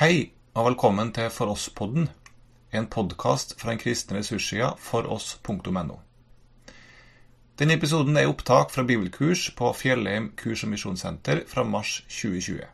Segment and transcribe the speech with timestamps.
[0.00, 2.06] Hei, og velkommen til For oss-podden,
[2.72, 5.98] en podkast fra den kristne ressurssida foross.no.
[7.60, 12.64] Denne episoden er opptak fra bibelkurs på Fjellheim kurs- og misjonssenter fra mars 2020.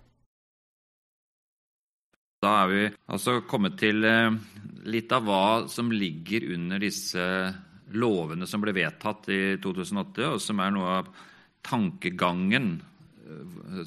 [2.46, 4.38] Da er vi altså kommet til eh,
[4.86, 7.26] litt av hva som ligger under disse
[7.90, 11.10] lovene som ble vedtatt i 2008, og som er noe av
[11.66, 12.76] tankegangen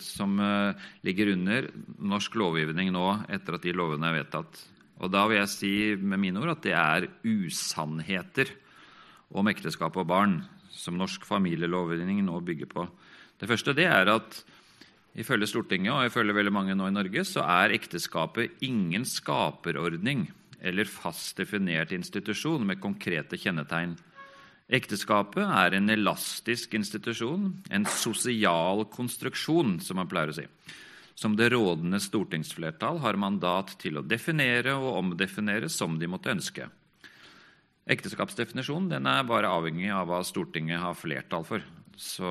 [0.03, 1.69] som eh, ligger under
[1.99, 4.61] norsk lovgivning nå etter at de lovene er vedtatt.
[4.99, 8.51] Og Da vil jeg si med mine ord at det er usannheter
[9.29, 10.39] om ekteskap og barn
[10.73, 12.87] som norsk familielovgivning nå bygger på.
[13.39, 14.41] Det første det er at
[15.19, 20.27] ifølge Stortinget og ifølge veldig mange nå i Norge, så er ekteskapet ingen skaperordning
[20.59, 23.95] eller fast definert institusjon med konkrete kjennetegn.
[24.69, 30.45] Ekteskapet er en elastisk institusjon, en sosial konstruksjon, som man pleier å si,
[31.17, 36.67] som det rådende stortingsflertall har mandat til å definere og omdefinere som de måtte ønske.
[37.89, 41.63] Ekteskapsdefinisjonen den er bare avhengig av hva Stortinget har flertall for.
[41.97, 42.29] Så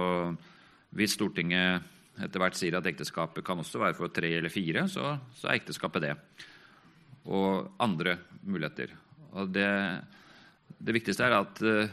[0.95, 1.83] hvis Stortinget
[2.23, 5.59] etter hvert sier at ekteskapet kan også være for tre eller fire, så, så er
[5.59, 6.13] ekteskapet det.
[7.27, 8.15] Og andre
[8.47, 8.95] muligheter.
[9.35, 9.69] Og det,
[10.79, 11.91] det viktigste er at uh,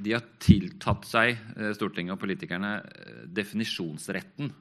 [0.00, 4.52] de har tiltatt seg, uh, Stortinget og politikerne, uh, definisjonsretten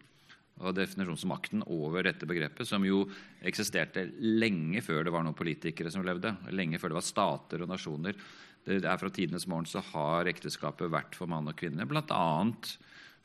[0.64, 3.04] og definisjonsmakten over dette begrepet, som jo
[3.44, 6.36] eksisterte lenge før det var noen politikere som levde.
[6.54, 8.18] Lenge før det var stater og nasjoner.
[8.64, 12.24] Det er Fra tidenes morgen så har ekteskapet vært for mann og kvinne, bl.a.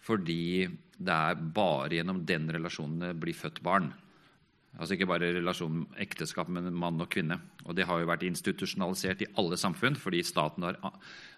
[0.03, 0.67] fordi
[0.99, 3.93] det er bare gjennom den relasjonen det blir født barn.
[4.77, 7.39] Altså Ikke bare relasjonen ekteskap, men mann og kvinne.
[7.65, 10.79] Og Det har jo vært institusjonalisert i alle samfunn, fordi staten har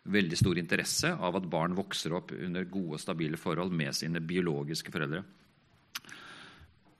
[0.04, 4.20] veldig stor interesse av at barn vokser opp under gode og stabile forhold med sine
[4.20, 5.22] biologiske foreldre.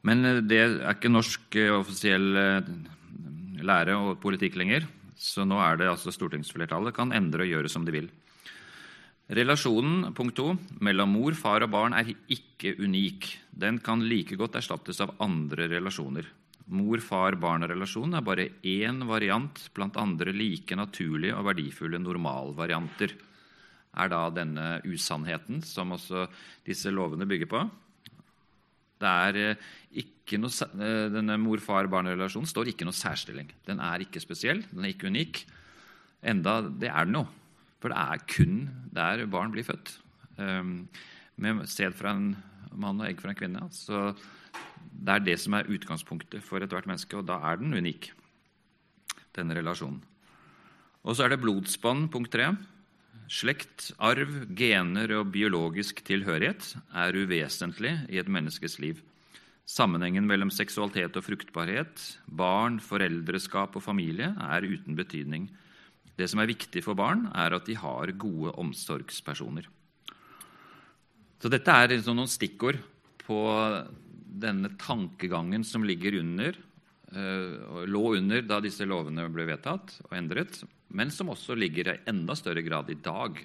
[0.06, 2.72] Men eh, det er ikke norsk eh, offisiell eh,
[3.60, 4.88] lære og politikk lenger.
[5.20, 8.08] Så nå er det altså stortingsflertallet kan endre og gjøre som de vil.
[9.30, 13.28] Relasjonen punkt to, mellom mor, far og barn er ikke unik.
[13.62, 16.26] Den kan like godt erstattes av andre relasjoner.
[16.70, 23.14] Mor-far-barn-relasjonen er bare én variant blant andre like naturlige og verdifulle normalvarianter.
[24.02, 26.26] Er da denne usannheten som også
[26.66, 27.64] disse lovene bygger på?
[29.00, 29.66] Det er eh,
[30.02, 33.50] ikke noe, eh, denne mor-far-barn-relasjonen står ikke noe særstilling.
[33.66, 35.44] Den er ikke spesiell, den er ikke unik.
[36.34, 37.28] Enda det er den jo.
[37.80, 38.60] For det er kun
[38.92, 39.96] der barn blir født.
[40.40, 40.88] Um,
[41.40, 42.34] med sæd fra en
[42.76, 43.62] mann og egg fra en kvinne.
[43.72, 44.12] Så
[44.90, 48.10] det er det som er utgangspunktet for ethvert menneske, og da er den unik,
[49.36, 50.02] denne relasjonen.
[51.00, 52.50] Og så er det blodsbånd, punkt tre.
[53.30, 58.98] Slekt, arv, gener og biologisk tilhørighet er uvesentlig i et menneskes liv.
[59.70, 65.46] Sammenhengen mellom seksualitet og fruktbarhet, barn, foreldreskap og familie er uten betydning.
[66.18, 69.68] Det som er viktig for barn, er at de har gode omsorgspersoner.
[71.40, 72.80] Så Dette er liksom noen stikkord
[73.22, 73.38] på
[74.40, 76.56] denne tankegangen som ligger under,
[77.16, 80.60] uh, lå under da disse lovene ble vedtatt og endret,
[80.94, 83.38] men som også ligger i enda større grad i dag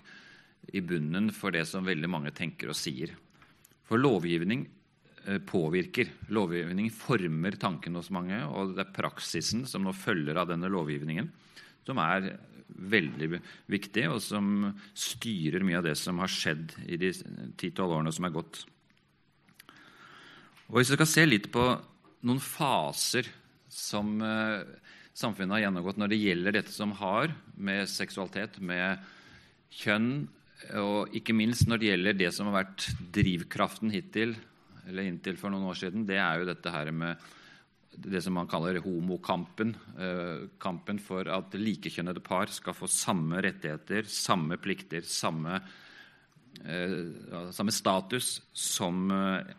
[0.73, 3.11] i bunnen for det som veldig mange tenker og sier.
[3.85, 4.63] For lovgivning
[5.27, 6.09] eh, påvirker.
[6.33, 11.29] Lovgivning former tanken hos mange, og det er praksisen som nå følger av denne lovgivningen,
[11.85, 12.31] som er
[12.67, 13.39] veldig
[13.71, 18.27] viktig, og som styrer mye av det som har skjedd i de 10-12 årene som
[18.27, 18.63] er gått.
[20.69, 21.65] Og Hvis vi skal se litt på
[22.25, 23.29] noen faser
[23.69, 24.65] som eh,
[25.15, 29.03] samfunnet har gjennomgått når det gjelder dette som har med seksualitet, med
[29.75, 30.25] kjønn,
[30.79, 34.33] og ikke minst når det gjelder det som har vært drivkraften hittil,
[34.85, 37.21] eller inntil for noen år siden, det er jo dette her med
[37.97, 39.75] det som man kaller homokampen.
[39.99, 45.59] Eh, kampen for at likekjønnede par skal få samme rettigheter, samme plikter, samme,
[46.63, 49.53] eh, samme status som eh,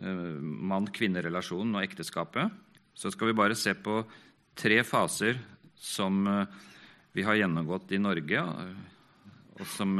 [0.00, 2.52] mann-kvinne-relasjonen og ekteskapet.
[2.94, 4.02] Så skal vi bare se på
[4.56, 5.40] tre faser
[5.80, 6.26] som
[7.16, 8.42] vi har gjennomgått i Norge,
[9.56, 9.94] og som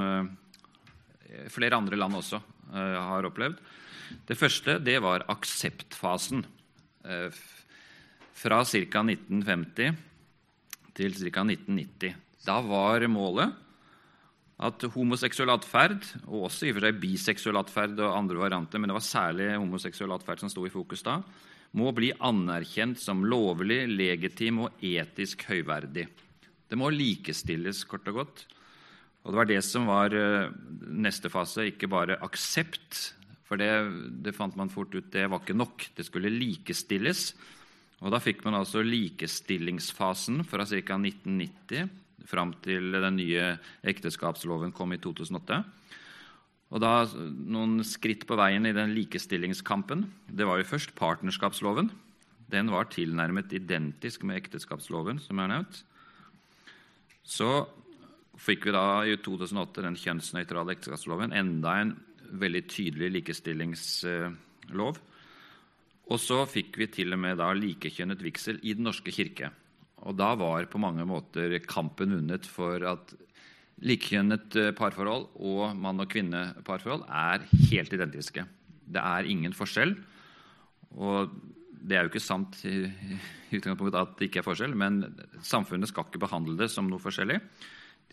[1.49, 2.41] flere andre land også
[2.77, 3.56] har opplevd.
[4.29, 6.44] Det første det var akseptfasen.
[8.41, 9.03] Fra ca.
[9.05, 9.97] 1950
[10.97, 11.43] til ca.
[11.45, 12.15] 1990.
[12.47, 13.53] Da var målet
[14.61, 18.91] at homoseksuell atferd, og også i og for seg biseksuell atferd og andre varianter, men
[18.91, 21.19] det var særlig homoseksuell atferd som sto i fokus da,
[21.77, 26.09] må bli anerkjent som lovlig, legitim og etisk høyverdig.
[26.71, 28.45] Det må likestilles, kort og godt.
[29.25, 30.51] Og Det var det som var eh,
[30.89, 33.01] neste fase, ikke bare aksept.
[33.45, 33.71] For det,
[34.25, 35.89] det fant man fort ut det var ikke nok.
[35.97, 37.33] Det skulle likestilles.
[38.00, 40.97] Og Da fikk man altså likestillingsfasen fra ca.
[40.97, 41.91] 1990
[42.29, 45.64] fram til den nye ekteskapsloven kom i 2008.
[46.70, 50.06] Og da Noen skritt på veien i den likestillingskampen.
[50.31, 51.91] Det var jo først partnerskapsloven.
[52.50, 55.82] Den var tilnærmet identisk med ekteskapsloven, som jeg har nevnt.
[57.26, 57.67] Så
[58.41, 61.35] fikk vi da i 2008 den kjønnsnøytrale ekteskapsloven.
[61.37, 61.93] Enda en
[62.41, 65.00] veldig tydelig likestillingslov.
[66.11, 69.53] Og så fikk vi til og med da likekjønnet vigsel i Den norske kirke.
[70.07, 73.12] Og da var på mange måter kampen vunnet for at
[73.85, 78.45] likekjønnet eh, parforhold og mann- og kvinneparforhold er helt identiske.
[78.91, 79.95] Det er ingen forskjell.
[80.99, 81.31] Og
[81.81, 82.83] det er jo ikke sant i
[83.56, 85.05] utgangspunktet at det ikke er forskjell, men
[85.47, 87.39] samfunnet skal ikke behandle det som noe forskjellig.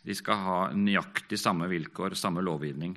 [0.07, 2.95] De skal ha nøyaktig samme vilkår, samme lovgivning.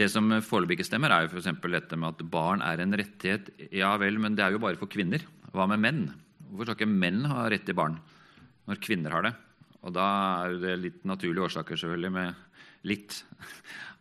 [0.00, 1.50] Det som foreløpig ikke stemmer, er jo f.eks.
[1.60, 3.50] dette med at barn er en rettighet.
[3.68, 5.20] Ja vel, men det er jo bare for kvinner.
[5.52, 6.02] Hva med menn?
[6.48, 7.98] Hvorfor skal ikke menn ha rett til barn
[8.70, 9.34] når kvinner har det?
[9.84, 10.06] Og da
[10.46, 13.18] er det litt naturlige årsaker selvfølgelig med litt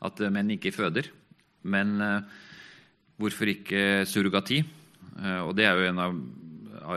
[0.08, 1.12] at menn ikke føder.
[1.68, 2.40] Men eh,
[3.20, 4.64] hvorfor ikke surrogati?
[4.64, 6.18] Eh, og det er jo en av,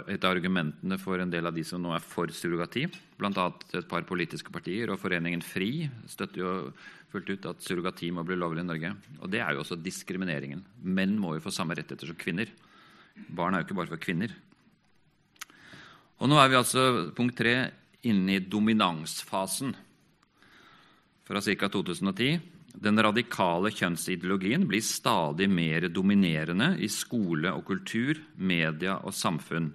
[0.07, 2.87] et av argumentene for en del av de som nå er for surrogati.
[3.19, 3.51] Bl.a.
[3.51, 6.57] et par politiske partier og Foreningen FRI støtter jo
[7.13, 8.95] fullt ut at surrogati må bli lovlig i Norge.
[9.21, 10.65] Og det er jo også diskrimineringen.
[10.83, 12.51] Menn må jo få samme rettigheter som kvinner.
[13.29, 14.33] Barn er jo ikke bare for kvinner.
[16.23, 16.87] Og nå er vi altså
[17.17, 17.55] punkt tre
[18.07, 19.75] inne i dominansfasen
[21.27, 21.69] fra ca.
[21.69, 22.41] 2010.
[22.73, 29.69] Den radikale kjønnsideologien blir stadig mer dominerende i skole og kultur, media og samfunn.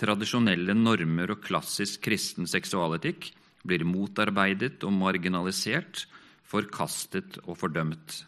[0.00, 3.28] Tradisjonelle normer og klassisk kristen seksualetikk
[3.64, 6.06] blir motarbeidet og marginalisert,
[6.48, 8.20] forkastet og fordømt.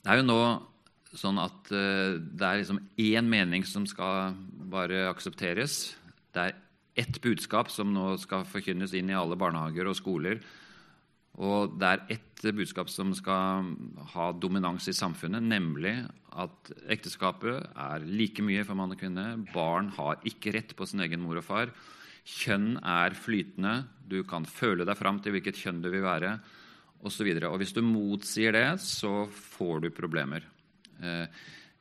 [0.00, 0.40] Det er jo nå
[1.16, 4.34] sånn at uh, det er liksom én mening som skal
[4.70, 5.96] bare aksepteres.
[6.30, 6.58] Det er
[7.00, 10.40] ett budskap som nå skal forkynnes inn i alle barnehager og skoler.
[11.40, 13.70] Og det er ett budskap som skal
[14.14, 15.94] ha dominans i samfunnet, nemlig
[16.40, 19.38] at ekteskapet er like mye for mann og kvinne.
[19.54, 21.72] Barn har ikke rett på sin egen mor og far.
[22.30, 23.74] Kjønn er flytende.
[24.06, 26.36] Du kan føle deg fram til hvilket kjønn du vil være,
[27.06, 27.30] osv.
[27.58, 30.44] Hvis du motsier det, så får du problemer.
[31.00, 31.26] Eh,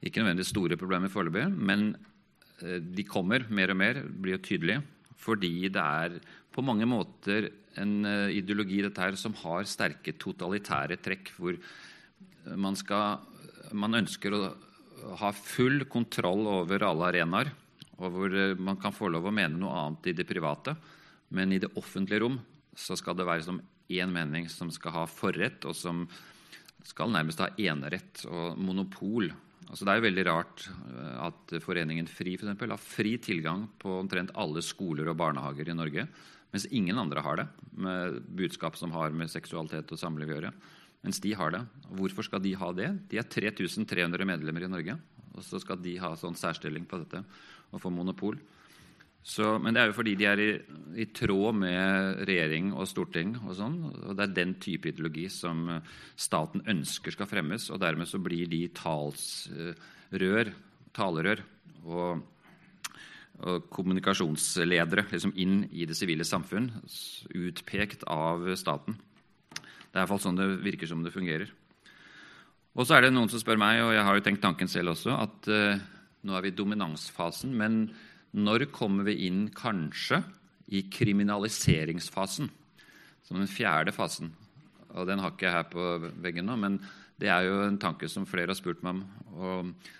[0.05, 1.91] ikke nødvendigvis store problemer foreløpig, men
[2.63, 4.83] eh, de kommer mer og mer, blir jo tydelige.
[5.19, 6.19] Fordi det er
[6.55, 7.49] på mange måter
[7.79, 11.59] en eh, ideologi dette her, som har sterke totalitære trekk, hvor
[12.55, 13.19] man, skal,
[13.75, 14.43] man ønsker å
[15.19, 17.51] ha full kontroll over alle arenaer
[17.99, 20.75] og hvor eh, man kan få lov å mene noe annet i det private.
[21.35, 22.39] Men i det offentlige rom
[22.79, 23.59] så skal det være som
[23.89, 26.05] én mening som skal ha forrett, og som
[26.85, 29.29] skal nærmest ha enerett og monopol.
[29.69, 33.67] Altså det er jo veldig rart eh, at Foreningen FRI for eksempel, har fri tilgang
[33.81, 36.07] på omtrent alle skoler og barnehager i Norge,
[36.49, 37.47] mens ingen andre har det,
[37.77, 40.53] med budskap som har med seksualitet og samliv å gjøre.
[41.05, 41.61] Mens de har det.
[41.95, 42.89] Hvorfor skal de ha det?
[43.11, 44.97] De er 3300 medlemmer i Norge,
[45.29, 47.21] og så skal de ha sånn særstilling på dette
[47.71, 48.39] og få monopol.
[49.29, 50.47] Så, men det er jo fordi de er i,
[51.03, 53.35] i, tråd med regjering og storting.
[53.43, 57.67] og sånn, og Det er den type ideologi som eh, staten ønsker skal fremmes.
[57.69, 60.53] og Dermed så blir de talsrør,
[60.95, 61.43] talerør
[61.83, 62.23] og,
[63.43, 66.71] og kommunikasjonsledere liksom inn i det sivile samfunn,
[67.35, 68.97] utpekt av staten.
[69.89, 71.51] Det er iallfall sånn det virker som det fungerer.
[72.77, 74.93] Og så er det noen som spør meg, og jeg har jo tenkt tanken selv
[74.93, 75.79] også, at uh,
[76.25, 77.53] nå er vi i dominansfasen.
[77.55, 77.81] Men
[78.35, 80.21] når kommer vi inn kanskje
[80.75, 82.49] i kriminaliseringsfasen?
[83.25, 84.31] Som den fjerde fasen.
[84.97, 86.79] Og Den har ikke jeg her på veggen nå, men
[87.19, 89.03] det er jo en tanke som flere har spurt meg om.
[89.37, 89.95] og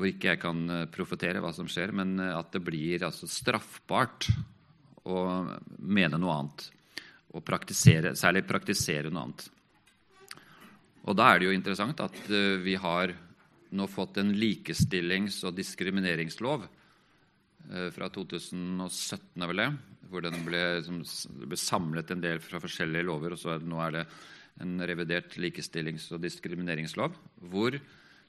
[0.00, 3.28] hvor ikke jeg kan eh, profetere hva som skjer, men eh, at det blir altså
[3.28, 4.28] straffbart
[5.10, 5.24] å
[5.82, 6.68] mene noe annet.
[7.34, 9.48] Og praktisere, særlig praktisere noe annet.
[11.08, 13.14] Og da er det jo interessant at eh, vi har
[13.76, 19.70] nå fått en likestillings- og diskrimineringslov eh, fra 2017, er vel det,
[20.10, 21.00] hvor den ble, som,
[21.44, 23.36] ble, samlet en del fra forskjellige lover.
[23.36, 24.04] og så er det, Nå er det
[24.60, 27.14] en revidert likestillings- og diskrimineringslov.
[27.50, 27.78] Hvor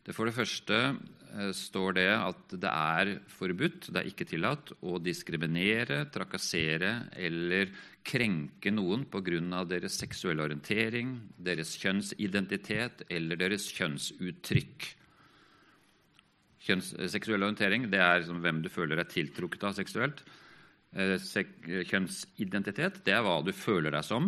[0.02, 4.74] det for det første eh, står det at det er forbudt, det er ikke tillatt,
[4.82, 7.70] å diskriminere, trakassere eller
[8.06, 9.62] krenke noen pga.
[9.70, 14.90] deres seksuelle orientering, deres kjønnsidentitet eller deres kjønnsuttrykk.
[16.62, 20.22] Kjønns, seksuell orientering det er liksom hvem du føler deg tiltrukket av seksuelt.
[21.24, 21.54] Sek,
[21.88, 24.28] kjønnsidentitet det er hva du føler deg som.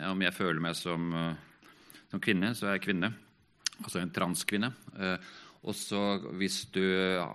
[0.00, 1.34] Om jeg føler meg som, eh,
[2.10, 3.12] som kvinne, så er jeg kvinne.
[3.84, 4.72] Altså en transkvinne.
[4.98, 5.18] Eh,
[5.62, 6.80] Og så hvis du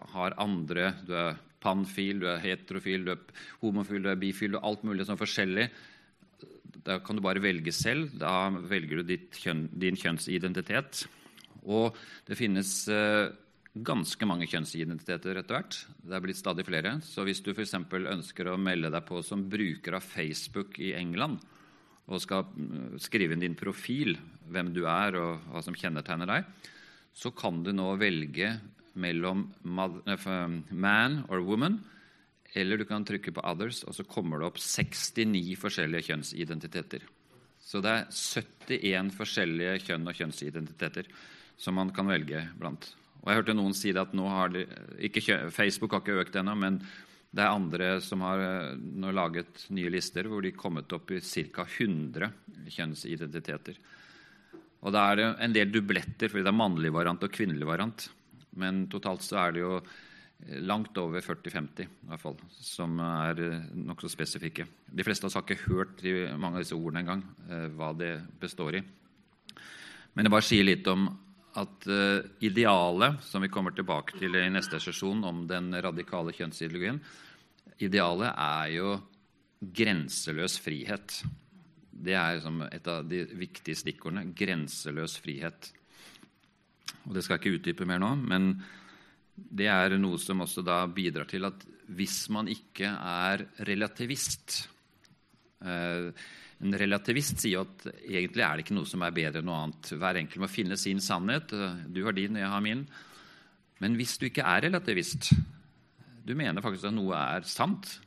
[0.09, 3.19] har andre Du er panfil, du er heterofil, du er
[3.61, 5.69] homofil, du er bifil, du er alt mulig sånn forskjellig.
[6.83, 8.17] Da kan du bare velge selv.
[8.17, 11.05] Da velger du kjønn, din kjønnsidentitet.
[11.65, 13.29] Og det finnes eh,
[13.75, 15.77] ganske mange kjønnsidentiteter etter hvert.
[15.99, 16.95] Det er blitt stadig flere.
[17.03, 17.75] Så hvis du f.eks.
[17.75, 21.41] ønsker å melde deg på som bruker av Facebook i England,
[22.05, 24.15] og skal mm, skrive inn din profil,
[24.47, 26.47] hvem du er og hva som kjennetegner deg,
[27.15, 28.53] så kan du nå velge
[28.95, 31.79] mellom man or woman,
[32.55, 37.01] eller du kan trykke på 'others', og så kommer det opp 69 forskjellige kjønnsidentiteter.
[37.59, 41.09] Så det er 71 forskjellige kjønn og kjønnsidentiteter
[41.57, 42.93] som man kan velge blant.
[43.25, 44.67] Og Jeg hørte noen si at har de,
[45.01, 46.77] ikke, Facebook har ikke økt ennå, men
[47.35, 51.09] det er andre som har eh, nå laget nye lister hvor de er kommet opp
[51.11, 51.65] i ca.
[51.65, 52.29] 100
[52.71, 53.79] kjønnsidentiteter.
[54.85, 58.07] Og da er det en del dubletter, fordi det er mannlig variant og kvinnelig variant.
[58.61, 63.41] Men totalt så er det jo eh, langt over 40-50 i hvert fall, som er
[63.41, 64.69] eh, nokså spesifikke.
[64.85, 66.05] De fleste av oss har ikke hørt
[66.37, 67.25] mange av disse ordene engang,
[67.73, 68.85] hva det består i.
[70.13, 71.09] Men det bare sier litt om
[71.55, 71.87] at
[72.43, 76.99] idealet, som vi kommer tilbake til i neste sesjon om den radikale kjønnsideologien,
[77.79, 78.97] idealet er jo
[79.75, 81.21] grenseløs frihet.
[81.89, 84.33] Det er liksom et av de viktige stikkordene.
[84.35, 85.71] Grenseløs frihet
[87.05, 88.53] og Det skal jeg ikke utdype mer nå, men
[89.35, 94.63] det er noe som også da bidrar til at hvis man ikke er relativist
[95.61, 96.09] eh,
[96.63, 99.91] En relativist sier at egentlig er det ikke noe som er bedre enn noe annet.
[99.99, 101.51] Hver enkelt må finne sin sannhet.
[101.91, 102.85] Du har din, jeg har min.
[103.83, 105.33] Men hvis du ikke er relativist,
[106.25, 107.97] du mener faktisk at noe er sant,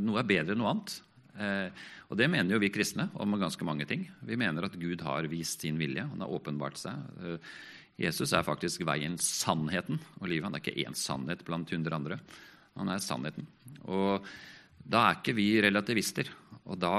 [0.00, 0.94] noe er bedre enn noe annet,
[1.36, 4.06] eh, og det mener jo vi kristne om ganske mange ting.
[4.24, 6.06] Vi mener at Gud har vist sin vilje.
[6.08, 7.04] Han har åpenbart seg.
[7.20, 7.52] Eh,
[7.98, 10.46] Jesus er faktisk veien, sannheten og livet.
[10.46, 12.20] Han er ikke én sannhet blant hundre andre.
[12.78, 13.48] Han er sannheten.
[13.90, 14.24] Og
[14.88, 16.30] da er ikke vi relativister,
[16.68, 16.94] og da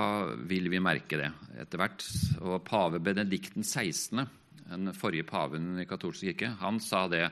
[0.49, 1.29] vil vi merke det
[1.61, 2.05] etter hvert.
[2.41, 4.25] Og pave Benedikten 16.,
[4.69, 7.27] den forrige paven i katolsk kirke, han sa det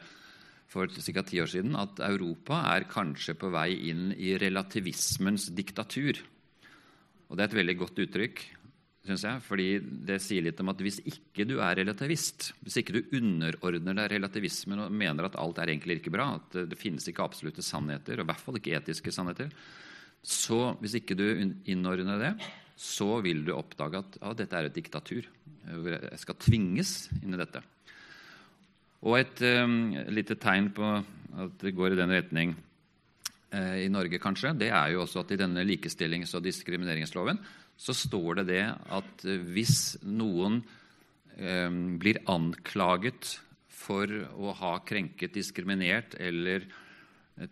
[0.68, 1.24] for ca.
[1.24, 6.20] ti år siden at Europa er kanskje på vei inn i relativismens diktatur.
[7.28, 8.46] Og Det er et veldig godt uttrykk
[9.08, 9.68] synes jeg, fordi
[10.08, 14.12] det sier litt om at hvis ikke du er relativist, hvis ikke du underordner deg
[14.18, 18.20] relativismen og mener at alt er egentlig ikke bra, at det finnes ikke absolutte sannheter,
[18.20, 19.54] og i hvert fall ikke etiske sannheter,
[20.24, 21.26] så hvis ikke du
[21.70, 22.32] innordner det,
[22.78, 25.26] så vil du oppdage at ja, dette er et diktatur.
[25.68, 26.94] Jeg skal tvinges
[27.24, 27.64] inn i dette.
[29.08, 30.88] Og et um, lite tegn på
[31.38, 32.54] at det går i den retning
[33.54, 37.42] uh, i Norge, kanskje, det er jo også at i denne likestillings- og diskrimineringsloven
[37.78, 40.64] så står det det at eh, hvis noen
[41.38, 41.70] eh,
[42.02, 43.36] blir anklaget
[43.70, 46.87] for å ha krenket, diskriminert eller eh,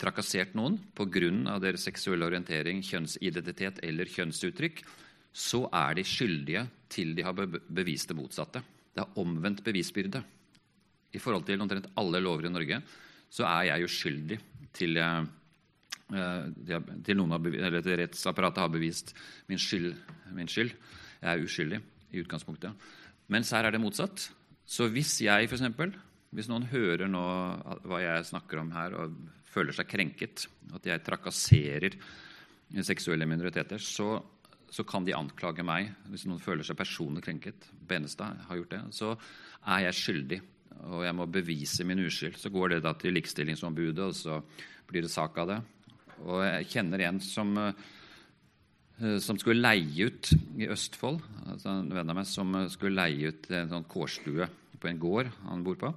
[0.02, 1.60] trakassert noen pga.
[1.62, 4.84] deres seksuelle orientering, kjønnsidentitet eller kjønnsuttrykk,
[5.32, 8.64] så er de skyldige til de har bevist det motsatte.
[8.96, 10.24] Det er omvendt bevisbyrde.
[11.14, 12.82] I forhold til omtrent alle lover i Norge
[13.30, 14.40] så er jeg uskyldig
[14.74, 15.28] til jeg
[16.14, 16.50] Eh,
[17.02, 19.16] til eller til rettsapparatet har bevist
[19.50, 19.96] min skyld,
[20.38, 20.76] min skyld.
[21.22, 21.80] Jeg er uskyldig
[22.14, 22.74] i utgangspunktet.
[23.28, 24.30] Mens her er det motsatt.
[24.66, 25.96] Så hvis jeg eksempel,
[26.30, 27.26] hvis noen hører nå
[27.90, 29.18] hva jeg snakker om her, og
[29.56, 30.46] føler seg krenket,
[30.76, 31.98] at jeg trakasserer
[32.84, 34.18] seksuelle minoriteter, så,
[34.72, 35.94] så kan de anklage meg.
[36.12, 39.14] Hvis noen føler seg personlig krenket, Benestad har gjort det, så
[39.72, 40.42] er jeg skyldig.
[40.92, 42.40] Og jeg må bevise min uskyld.
[42.40, 44.42] Så går det da til Likestillingsombudet, og så
[44.90, 45.62] blir det sak av det.
[46.26, 51.22] Og jeg kjenner en som, eh, som skulle leie ut i Østfold.
[51.46, 55.32] Altså en venn av meg som skulle leie ut en sånn kårstue på en gård
[55.48, 55.94] han bor på.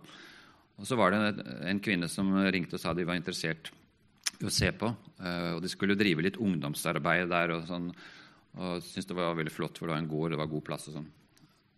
[0.79, 3.73] Og Så var det en kvinne som ringte og sa de var interessert
[4.39, 4.91] i å se på.
[5.19, 7.91] Eh, og De skulle drive litt ungdomsarbeid der og sånn.
[8.59, 10.89] Og syntes det var veldig flott, for det var en gård, det var god plass
[10.91, 11.09] og sånn.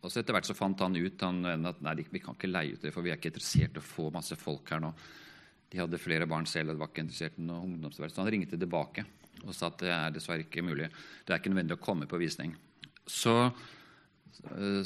[0.01, 2.77] Og så Etter hvert så fant han ut han, at nei, vi kan ikke leie
[2.77, 4.93] ut det, for vi er ikke interessert i å få masse folk her nå.
[5.71, 8.15] De hadde flere barn selv og var ikke interessert i noe ungdomsarbeid.
[8.15, 9.05] Så han ringte tilbake
[9.45, 10.89] og sa at det er dessverre ikke mulig.
[11.25, 12.57] Det er ikke nødvendig å komme på visning.
[13.07, 13.35] Så,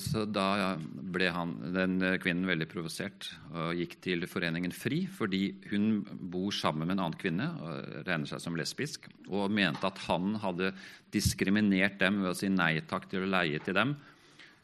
[0.01, 0.75] så da
[1.15, 6.89] ble han, den kvinnen veldig provosert og gikk til Foreningen FRI fordi hun bor sammen
[6.89, 10.73] med en annen kvinne og regner seg som lesbisk, og mente at han hadde
[11.15, 13.95] diskriminert dem ved å si nei takk til å leie til dem.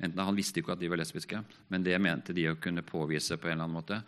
[0.01, 3.37] Enten Han visste ikke at de var lesbiske, men det mente de å kunne påvise
[3.37, 4.03] på en eller annen måte.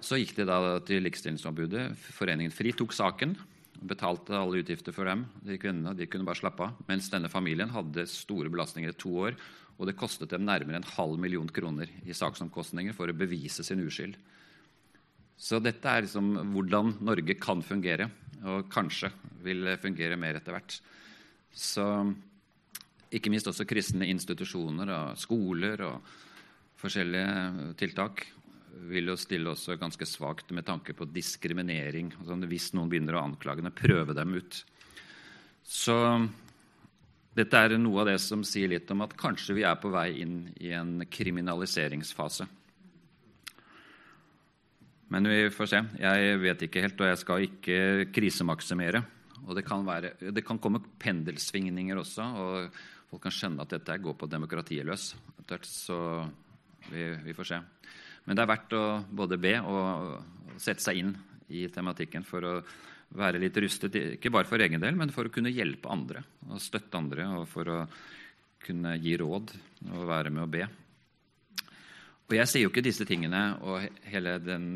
[0.00, 1.90] Så gikk de da til Likestillingsombudet.
[2.14, 3.34] Foreningen FRI tok saken.
[3.78, 5.24] Betalte alle utgifter for dem.
[5.42, 6.78] De kvinnene de kunne bare slappe av.
[6.86, 9.38] Mens denne familien hadde store belastninger i to år.
[9.78, 13.82] Og det kostet dem nærmere en halv million kroner i saksomkostninger for å bevise sin
[13.84, 14.16] uskyld.
[15.38, 18.08] Så dette er liksom hvordan Norge kan fungere,
[18.42, 19.12] og kanskje
[19.44, 20.80] vil fungere mer etter hvert.
[21.54, 21.84] Så
[23.14, 26.10] ikke minst også kristne institusjoner og skoler og
[26.78, 28.26] forskjellige tiltak
[28.88, 32.12] vil jo stille også ganske svakt med tanke på diskriminering.
[32.18, 34.60] Altså hvis noen begynner å anklage dem, prøve dem ut.
[35.66, 35.96] Så
[37.38, 40.08] dette er noe av det som sier litt om at kanskje vi er på vei
[40.24, 42.48] inn i en kriminaliseringsfase.
[45.08, 45.80] Men vi får se.
[46.02, 47.78] Jeg vet ikke helt, og jeg skal ikke
[48.12, 49.02] krisemaksimere.
[49.46, 53.96] Og det kan, være, det kan komme pendelsvingninger også, og folk kan skjønne at dette
[54.04, 55.14] går på demokratiet løs.
[55.64, 55.98] Så
[56.90, 57.62] vi, vi, får se.
[58.26, 58.84] Men det er verdt å
[59.22, 61.14] både be og sette seg inn
[61.48, 62.54] i tematikken for å
[63.16, 66.60] være litt rustet, ikke bare for egen del, men for å kunne hjelpe andre og
[66.60, 67.78] støtte andre, og for å
[68.64, 69.54] kunne gi råd
[69.94, 70.66] og være med å be.
[72.28, 74.66] Og jeg sier jo ikke disse tingene og hele den,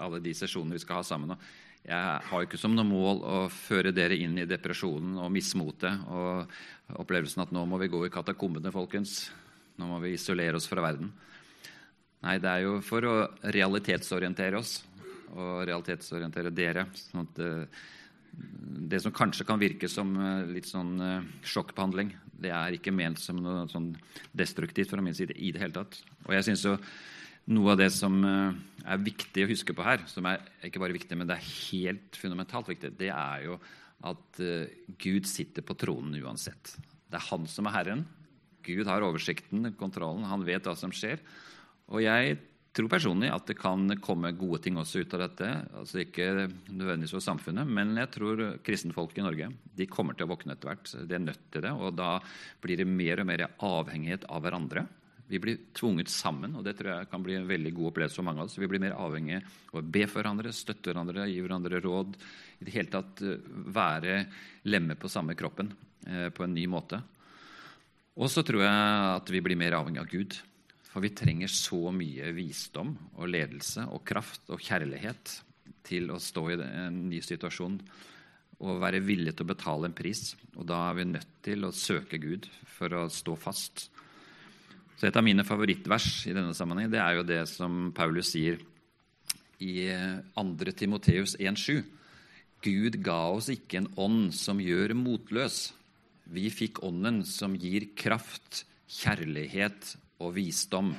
[0.00, 1.36] alle de sesjonene vi skal ha sammen.
[1.84, 6.08] Jeg har jo ikke som noe mål å føre dere inn i depresjonen og mismotet
[6.08, 9.28] og opplevelsen at nå må vi gå i katakombene, folkens.
[9.78, 11.12] Nå må vi isolere oss fra verden.
[12.24, 13.14] Nei, det er jo for å
[13.52, 14.78] realitetsorientere oss
[15.32, 16.86] og realitetsorientere dere.
[16.98, 17.82] sånn at eh,
[18.90, 22.12] det som kanskje kan virke som eh, litt sånn eh, sjokkbehandling,
[22.44, 23.92] det er ikke ment som noe sånn
[24.36, 26.00] destruktivt fra min side i det hele tatt.
[26.26, 26.74] Og jeg synes jo
[27.54, 31.16] noe av det som er viktig å huske på her, som er ikke bare viktig,
[31.20, 33.58] men det er helt fundamentalt viktig, det er jo
[34.08, 34.40] at
[35.00, 36.72] Gud sitter på tronen uansett.
[37.12, 38.06] Det er han som er Herren.
[38.64, 41.20] Gud har oversikten, kontrollen, han vet hva som skjer.
[41.92, 42.38] Og jeg
[42.74, 45.50] tror personlig at det kan komme gode ting også ut av dette.
[45.78, 50.32] altså Ikke nødvendigvis for samfunnet, men jeg tror kristenfolk i Norge de kommer til å
[50.32, 50.90] våkne etter hvert.
[51.06, 52.18] De er nødt til det, og da
[52.64, 54.86] blir det mer og mer avhengighet av hverandre.
[55.30, 58.26] Vi blir tvunget sammen, og det tror jeg kan bli en veldig god opplevelse for
[58.26, 58.58] mange av oss.
[58.60, 59.40] Vi blir mer avhengige
[59.72, 62.18] av å be for hverandre, støtte hverandre, gi hverandre råd.
[62.60, 64.18] I det hele tatt eh, være
[64.68, 65.70] lemmer på samme kroppen
[66.04, 67.00] eh, på en ny måte.
[68.20, 70.36] Og så tror jeg at vi blir mer avhengig av Gud.
[70.94, 75.32] For vi trenger så mye visdom og ledelse og kraft og kjærlighet
[75.82, 77.80] til å stå i en ny situasjon
[78.62, 80.36] og være villig til å betale en pris.
[80.54, 83.88] Og da er vi nødt til å søke Gud for å stå fast.
[84.94, 88.62] Så Et av mine favorittvers i denne sammenheng det er jo det som Paulus sier
[89.58, 89.90] i
[90.38, 90.74] 2.
[90.78, 91.82] Timoteus 1,7.
[92.62, 95.72] Gud ga oss ikke en ånd som gjør motløs.
[96.30, 100.92] Vi fikk ånden som gir kraft, kjærlighet og visdom,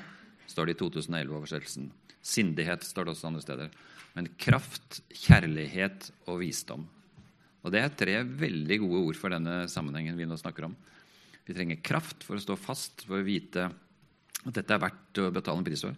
[0.49, 1.87] står det i 2011-oversettelsen.
[2.25, 3.77] Sindighet står det også andre steder.
[4.15, 6.85] Men kraft, kjærlighet og visdom.
[7.65, 10.75] Og Det er tre veldig gode ord for denne sammenhengen vi nå snakker om.
[11.45, 13.65] Vi trenger kraft for å stå fast, for å vite
[14.45, 15.97] at dette er verdt å betale en pris for.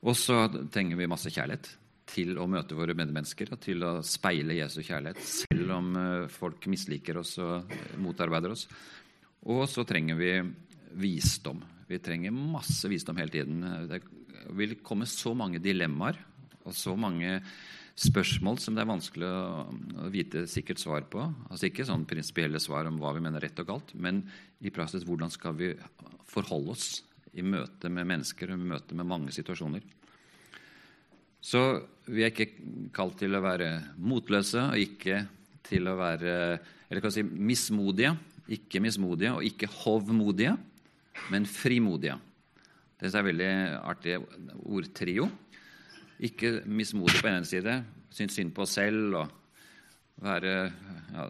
[0.00, 1.68] Og så trenger vi masse kjærlighet
[2.10, 6.66] til å møte våre medmennesker og til å speile Jesu kjærlighet, selv om eh, folk
[6.72, 7.70] misliker oss og
[8.02, 8.66] motarbeider oss.
[9.46, 10.32] Og så trenger vi
[11.00, 11.62] visdom.
[11.90, 13.64] Vi trenger masse visdom hele tiden.
[13.90, 14.00] Det
[14.54, 16.20] vil komme så mange dilemmaer
[16.62, 17.40] og så mange
[18.00, 21.24] spørsmål som det er vanskelig å vite sikkert svar på.
[21.50, 24.22] Altså Ikke sånn prinsipielle svar om hva vi mener rett og galt, men
[24.62, 25.72] i praksis hvordan skal vi
[26.30, 26.88] forholde oss
[27.34, 29.82] i møte med mennesker og i møte med mange situasjoner.
[31.40, 31.60] Så
[32.06, 32.52] vi er ikke
[32.94, 35.24] kalt til å være motløse og ikke
[35.66, 36.34] til å være
[36.90, 38.14] eller kan si mismodige.
[38.50, 40.56] Ikke mismodige og ikke hovmodige
[41.30, 42.16] men frimodige.
[43.00, 44.16] Det er veldig artig
[44.68, 45.28] ordtrio.
[46.20, 47.78] Ikke mismodig på en ene side,
[48.12, 49.30] synes synd på oss selv og
[50.20, 50.54] være,
[51.14, 51.26] ja,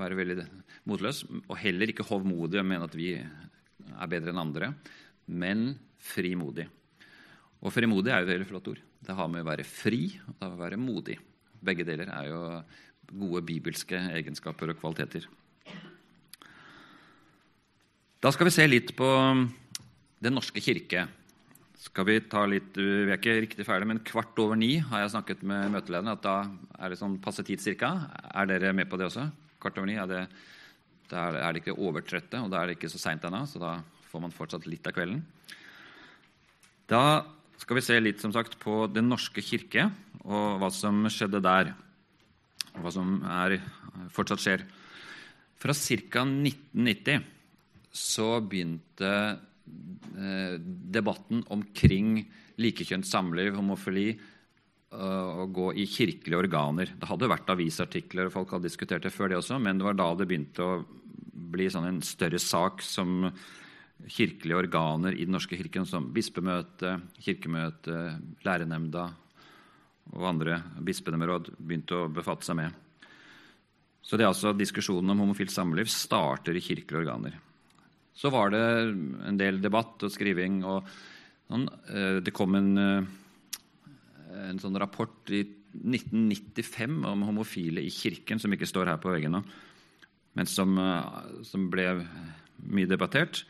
[0.00, 0.46] være veldig
[0.88, 1.24] motløs.
[1.44, 4.72] Og heller ikke hovmodig og mene at vi er bedre enn andre,
[5.28, 6.68] men frimodig.
[7.60, 8.80] Og frimodig er jo et veldig flott ord.
[9.00, 11.18] Det har med å være fri og det har med å være modig.
[11.60, 12.40] Begge deler er jo
[13.10, 15.26] gode bibelske egenskaper og kvaliteter.
[18.20, 19.08] Da skal vi se litt på
[20.20, 21.06] Den norske kirke.
[21.80, 25.14] Skal Vi ta litt, vi er ikke riktig ferdig, men kvart over ni har jeg
[25.14, 26.12] snakket med møtelederen.
[26.12, 28.10] at Da er det sånn passe tid cirka.
[28.34, 29.32] Er dere med på det også?
[29.58, 29.94] Kvart over ni?
[29.96, 30.28] Er det,
[31.08, 33.48] da er det ikke overtrøtte, og da er det ikke så seint ennå.
[33.48, 33.80] Så da
[34.12, 35.24] får man fortsatt litt av kvelden.
[36.86, 37.24] Da
[37.56, 39.90] skal vi se litt som sagt, på Den norske kirke
[40.24, 41.72] og hva som skjedde der.
[42.76, 43.62] Og hva som er,
[44.12, 44.68] fortsatt skjer.
[45.56, 46.20] Fra ca.
[46.20, 47.39] 1990
[47.90, 52.20] så begynte eh, debatten omkring
[52.60, 56.94] likekjønt samliv, homofili, eh, å gå i kirkelige organer.
[56.94, 59.98] Det hadde vært avisartikler, og folk hadde diskutert det før det også, men det var
[59.98, 60.82] da det begynte å
[61.50, 63.26] bli sånn en større sak som
[64.10, 67.96] kirkelige organer i Den norske kirken, som bispemøte, kirkemøte,
[68.46, 69.10] lærenemnda,
[70.14, 72.78] og andre bispedømmeråd begynte å befatte seg med.
[74.02, 77.36] Så det er altså diskusjonen om homofilt samliv starter i kirkelige organer.
[78.20, 78.60] Så var det
[79.28, 80.60] en del debatt og skriving.
[80.68, 80.84] og
[81.48, 81.64] sånn.
[82.20, 88.92] Det kom en, en sånn rapport i 1995 om homofile i kirken, som ikke står
[88.92, 89.40] her på veggen nå,
[90.36, 90.76] men som,
[91.46, 91.86] som ble
[92.66, 93.44] mye debattert.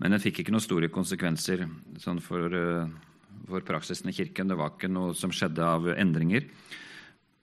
[0.00, 1.66] Men den fikk ikke noen store konsekvenser
[2.00, 2.54] sånn for,
[3.48, 4.48] for praksisen i kirken.
[4.48, 6.46] Det var ikke noe som skjedde av endringer.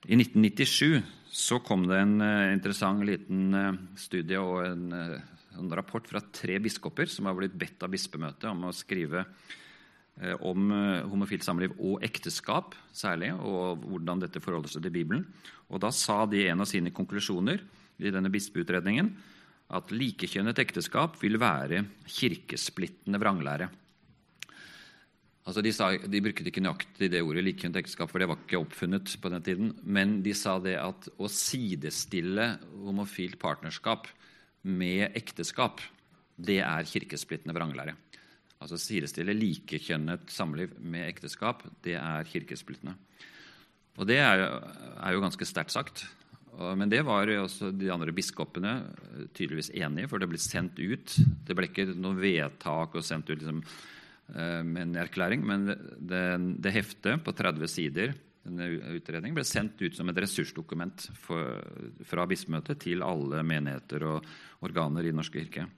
[0.08, 1.02] I 1997
[1.38, 2.16] så kom det en
[2.54, 3.52] interessant liten
[3.98, 4.86] studie og en,
[5.56, 9.24] en, rapport fra tre biskoper som har blitt bedt av bispemøtet om å skrive
[10.42, 10.72] om
[11.12, 15.22] homofilt samliv og ekteskap særlig, og hvordan dette forholder seg til Bibelen.
[15.70, 17.62] Og Da sa de en av sine konklusjoner
[18.02, 19.12] i denne bispeutredningen
[19.78, 23.68] at likekjønnet ekteskap vil være kirkesplittende vranglære.
[25.48, 28.60] Altså de, sa, de, brukte ikke nøyaktig det ordet likekjønnet ekteskap, for det var ikke
[28.60, 29.70] oppfunnet på den tiden.
[29.80, 32.50] Men de sa det at å sidestille
[32.84, 34.10] homofilt partnerskap
[34.62, 35.82] med ekteskap,
[36.38, 37.96] det er kirkesplittende vranglære.
[38.58, 42.96] Altså sidestille likekjønnet samliv med ekteskap, det er kirkesplittende.
[43.98, 44.44] Og det er,
[44.98, 46.06] er jo ganske sterkt sagt.
[46.58, 48.80] Men det var også de andre biskopene
[49.34, 51.14] tydeligvis enige, for det ble sendt ut.
[51.46, 53.62] Det ble ikke noe vedtak og sendt ut liksom,
[54.28, 56.24] Eh, med en erklæring, men det,
[56.60, 58.10] det heftet på 30 sider
[58.48, 61.60] denne utredningen ble sendt ut som et ressursdokument for,
[62.08, 64.26] fra bispemøtet til alle menigheter og
[64.64, 65.68] organer i Den norske kirke.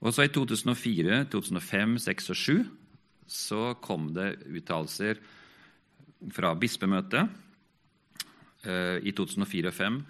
[0.00, 2.76] Og så I 2004, 2005, 2006 og 2007
[3.30, 5.20] så kom det uttalelser
[6.34, 7.28] fra bispemøtet
[8.66, 10.00] eh, i 2004 og 2005.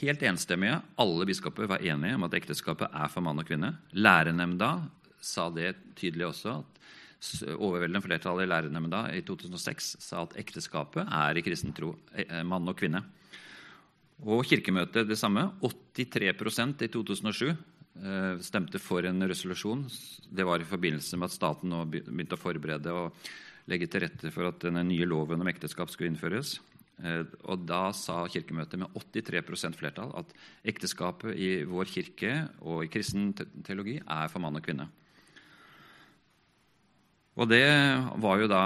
[0.00, 0.80] Helt enstemmige.
[0.98, 3.76] Alle biskoper var enige om at ekteskapet er for mann og kvinne.
[3.94, 4.72] Lærernemnda
[5.22, 6.56] sa det tydelig også.
[6.64, 6.80] at
[7.54, 12.42] Overveldende flertall i lærernemnda i 2006 sa at ekteskapet er i kristen tro eh, eh,
[12.46, 13.02] mann og kvinne.
[14.24, 15.48] Og Kirkemøtet det samme.
[15.62, 19.86] 83% i 2007 eh, stemte for en resolusjon.
[20.28, 23.26] Det var i forbindelse med at staten nå begynte å forberede og
[23.70, 26.58] legge til rette for at denne nye loven om ekteskap skulle innføres.
[27.50, 30.28] Og Da sa Kirkemøtet med 83% flertall at
[30.62, 34.86] ekteskapet i vår kirke og i kristen teologi er for mann og kvinne.
[37.34, 37.66] Og det
[38.22, 38.64] var jo da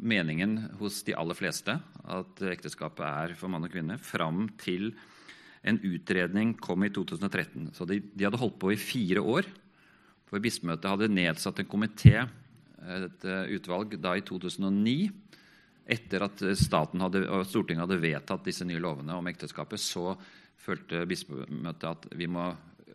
[0.00, 1.76] meningen hos de aller fleste,
[2.10, 4.90] at ekteskapet er for mann og kvinne, fram til
[5.66, 7.70] en utredning kom i 2013.
[7.76, 9.48] Så de, de hadde holdt på i fire år.
[10.30, 12.22] For Bispemøtet hadde nedsatt en komité,
[12.80, 14.94] et eh, utvalg, da i 2009.
[15.90, 16.44] Etter at
[17.02, 20.14] hadde, og Stortinget hadde vedtatt disse nye lovene om ekteskapet, så
[20.60, 22.46] følte Bispemøtet at vi må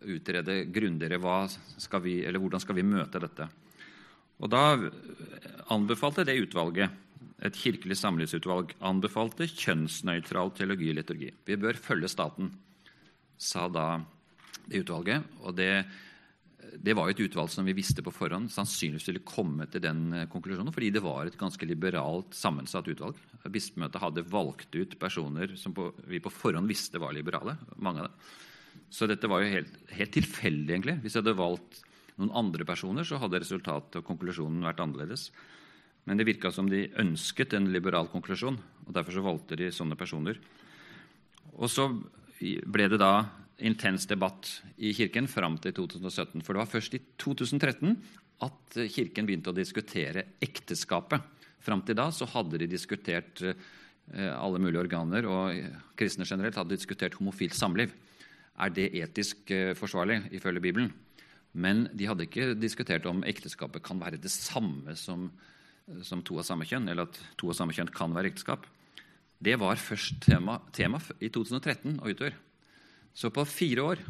[0.06, 1.18] utrede grundigere
[2.42, 3.46] hvordan skal vi møte dette.
[4.42, 4.62] Og Da
[5.72, 6.90] anbefalte det utvalget,
[7.44, 11.30] et kirkelig samlivsutvalg, anbefalte kjønnsnøytral teologi og liturgi.
[11.44, 12.50] Vi bør følge staten,
[13.36, 14.00] sa da
[14.66, 15.26] det utvalget.
[15.44, 15.84] Og det,
[16.80, 20.28] det var et utvalg som vi visste på forhånd sannsynligvis ville komme til den eh,
[20.32, 23.20] konklusjonen, fordi det var et ganske liberalt sammensatt utvalg.
[23.52, 27.58] Bispemøtet hadde valgt ut personer som på, vi på forhånd visste var liberale.
[27.76, 28.32] mange av dem.
[28.92, 30.98] Så dette var jo helt, helt tilfeldig, egentlig.
[31.02, 31.82] Hvis jeg hadde valgt
[32.20, 35.28] noen andre personer, så hadde resultatet og konklusjonen vært annerledes.
[36.06, 39.98] Men det virka som de ønsket en liberal konklusjon, og derfor så valgte de sånne
[39.98, 40.38] personer.
[41.56, 41.88] Og så
[42.38, 43.26] ble det da
[43.66, 46.44] intens debatt i Kirken fram til 2017.
[46.44, 47.96] For det var først i 2013
[48.44, 51.24] at Kirken begynte å diskutere ekteskapet.
[51.64, 53.56] Fram til da så hadde de diskutert eh,
[54.36, 57.94] alle mulige organer, og kristne generelt hadde diskutert homofilt samliv.
[58.60, 60.92] Er det etisk eh, forsvarlig ifølge Bibelen?
[61.56, 65.30] Men de hadde ikke diskutert om ekteskapet kan være det samme som,
[66.04, 68.66] som to av samme kjønn, eller at to av samme kjønn kan være ekteskap.
[69.40, 72.36] Det var først tema, tema i 2013 og utover.
[73.16, 74.04] Så på fire år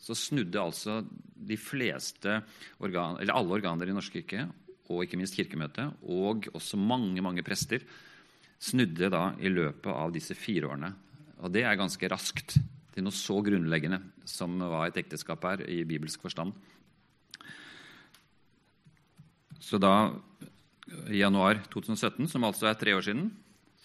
[0.00, 1.00] så snudde altså
[1.40, 2.40] de fleste
[2.80, 4.46] organ, eller alle organer i Norsk kirke,
[4.90, 7.84] og ikke minst Kirkemøtet, og også mange mange prester,
[8.60, 10.90] snudde da i løpet av disse fire årene.
[11.40, 12.58] Og det er ganske raskt
[12.90, 16.52] til noe så grunnleggende som hva et ekteskap er i bibelsk forstand.
[19.60, 20.08] Så da,
[21.12, 23.28] i januar 2017, som altså er tre år siden,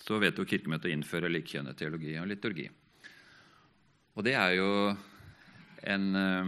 [0.06, 2.70] så vedtok Kirkemøtet å innføre likkjønnet teologi og liturgi.
[4.16, 4.70] Og det er jo
[5.84, 6.46] en, eh,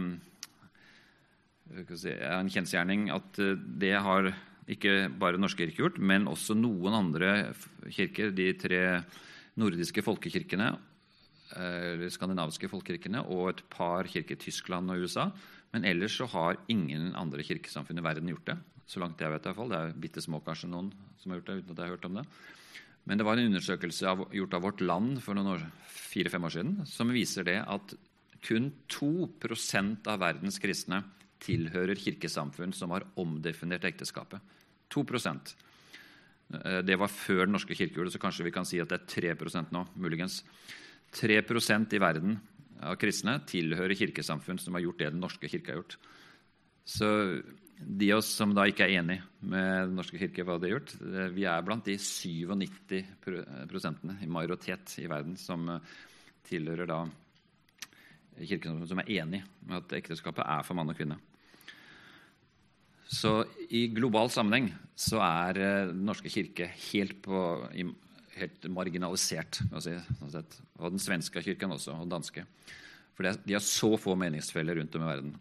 [1.94, 4.34] si, en kjensgjerning at eh, det har
[4.68, 7.54] ikke bare norske kirker gjort, men også noen andre
[7.92, 9.02] kirker, de tre
[9.60, 10.78] nordiske folkekirkene,
[11.56, 15.24] eh, eller skandinaviske folkekirkene, og et par kirker i Tyskland og USA.
[15.74, 18.58] Men ellers så har ingen andre kirkesamfunn i verden gjort det.
[18.88, 19.68] Så langt jeg vet i fall.
[19.72, 22.08] Det er bitte små kanskje noen som har gjort det uten at jeg har hørt
[22.08, 22.24] om det.
[23.08, 26.54] Men det var en undersøkelse av, gjort av Vårt Land for noen år, fire-fem år
[26.56, 27.94] siden som viser det at
[28.44, 31.02] kun 2% av verdens kristne
[31.42, 34.40] tilhører kirkesamfunn som har omdefinert ekteskapet.
[34.92, 35.04] 2
[36.48, 39.34] Eh, Det var før Den norske kirkejule, så kanskje vi kan si at det er
[39.34, 39.86] 3 nå.
[39.96, 40.44] muligens.
[41.12, 42.40] 3% i verden
[42.80, 45.96] av kristne tilhører kirkesamfunn som har gjort det Den norske kirke har gjort.
[46.84, 47.42] Så
[47.78, 50.78] de av oss som da ikke er enig med Den norske kirke, hva de har
[50.78, 53.04] gjort, eh, vi er blant de 97
[53.70, 55.94] prosentene i majoritet i verden som eh,
[56.48, 57.04] tilhører da
[58.38, 61.18] kirken som er enig med at ekteskapet er for mann og kvinne.
[63.08, 63.40] Så
[63.72, 67.38] i global sammenheng så er Den norske kirke helt, på,
[68.36, 69.62] helt marginalisert.
[69.80, 72.44] Si, sånn og den svenske kirken også, og den danske.
[73.16, 75.32] For de har så få meningsfeller rundt om i verden.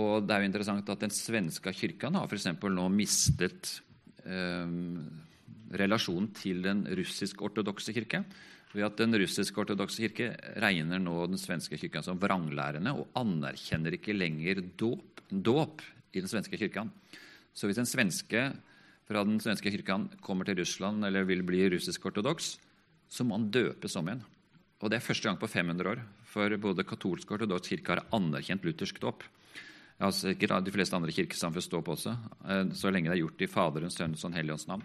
[0.00, 2.48] Og det er jo interessant at den svenske kirken har f.eks.
[2.48, 3.74] nå mistet
[4.24, 4.72] eh,
[5.76, 8.22] relasjonen til den russisk-ortodokse kirke.
[8.72, 10.30] Ved at Den russisk-ortodokse kirke
[10.62, 16.30] regner nå den svenske kirken som vranglærende og anerkjenner ikke lenger dåp, dåp i den
[16.30, 16.88] svenske kirken.
[17.52, 18.46] Så hvis en svenske
[19.04, 22.56] fra den svenske kirken kommer til Russland eller vil bli russisk-ortodoks,
[23.12, 24.24] så må han døpes om igjen.
[24.80, 26.00] Og Det er første gang på 500 år.
[26.24, 29.22] For både katolsk og ortodoks kirke har anerkjent luthersk dåp.
[30.02, 32.16] Ja, sikkert de fleste andre kirkesamfunn står på også,
[32.50, 34.82] eh, så lenge det er gjort i Faderens, Sønnens og Helligåndens navn.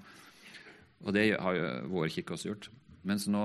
[1.02, 2.68] Og det har jo vår kirke også gjort.
[3.08, 3.42] Mens nå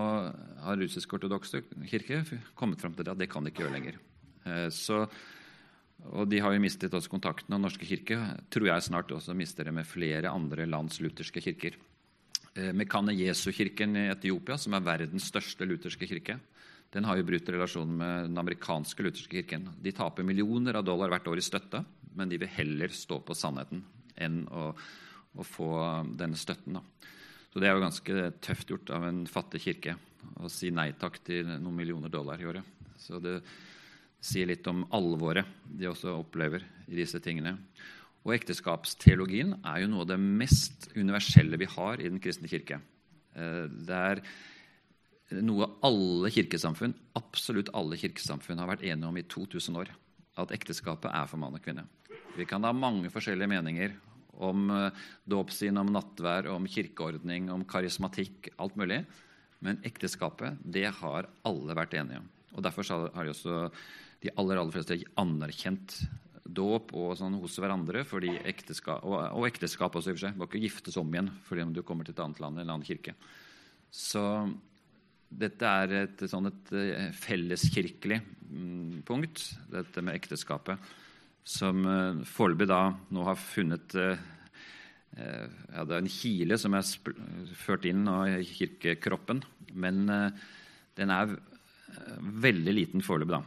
[0.65, 2.25] har russisk-ortodokse kirke
[2.59, 3.97] kommet fram til det at det kan de ikke gjøre lenger.
[4.45, 5.07] Eh, så,
[6.13, 8.21] og de har jo mistet også kontakten og Norske kirke.
[8.53, 11.79] Tror jeg snart også mister det med flere andre lands lutherske kirker.
[12.53, 16.37] Eh, Mekane Jesu-kirken i Etiopia, som er verdens største lutherske kirke,
[16.93, 19.71] den har jo brutt relasjonen med den amerikanske lutherske kirken.
[19.81, 21.81] De taper millioner av dollar hvert år i støtte,
[22.13, 23.81] men de vil heller stå på sannheten
[24.21, 24.69] enn å,
[25.33, 25.71] å få
[26.21, 26.77] denne støtten.
[26.77, 27.09] Da.
[27.53, 29.97] Så det er jo ganske tøft gjort av en fattig kirke
[30.41, 32.69] å si nei takk til noen millioner dollar i året.
[33.01, 33.39] Så det
[34.23, 37.57] sier litt om alvoret de også opplever i disse tingene.
[38.23, 42.79] Og ekteskapsteologien er jo noe av det mest universelle vi har i den kristne kirke.
[43.35, 44.23] Eh, det er
[45.41, 49.93] noe alle kirkesamfunn absolutt alle kirkesamfunn har vært enige om i 2000 år.
[50.41, 51.87] At ekteskapet er for mann og kvinne.
[52.37, 53.97] Vi kan ha mange forskjellige meninger
[54.43, 59.03] om uh, dåpssyn, om nattvær, om kirkeordning, om karismatikk, alt mulig.
[59.63, 62.31] Men ekteskapet, det har alle vært enige om.
[62.57, 63.69] Og Derfor har de også
[64.23, 66.01] de aller, aller fleste anerkjent
[66.43, 68.03] dåp og sånn hos hverandre.
[68.09, 70.37] Fordi ekteskap, og, og ekteskap også, i og for seg.
[70.39, 72.77] Må ikke giftes om igjen fordi om du kommer til et annet land eller en
[72.77, 73.15] annen kirke.
[73.93, 74.25] Så
[75.41, 80.93] dette er et, sånn et eh, felleskirkelig mm, punkt, dette med ekteskapet,
[81.43, 84.29] som uh, foreløpig da nå har funnet uh,
[85.17, 86.87] ja, Det er en kile som er
[87.59, 89.43] ført inn i kirkekroppen,
[89.75, 91.35] men den er
[92.47, 93.43] veldig liten foreløpig, da.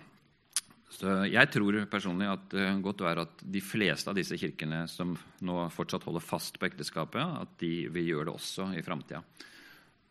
[0.95, 4.85] Så jeg tror personlig at det kan godt være at de fleste av disse kirkene
[4.91, 9.23] som nå fortsatt holder fast på ekteskapet, at de vil gjøre det også i framtida.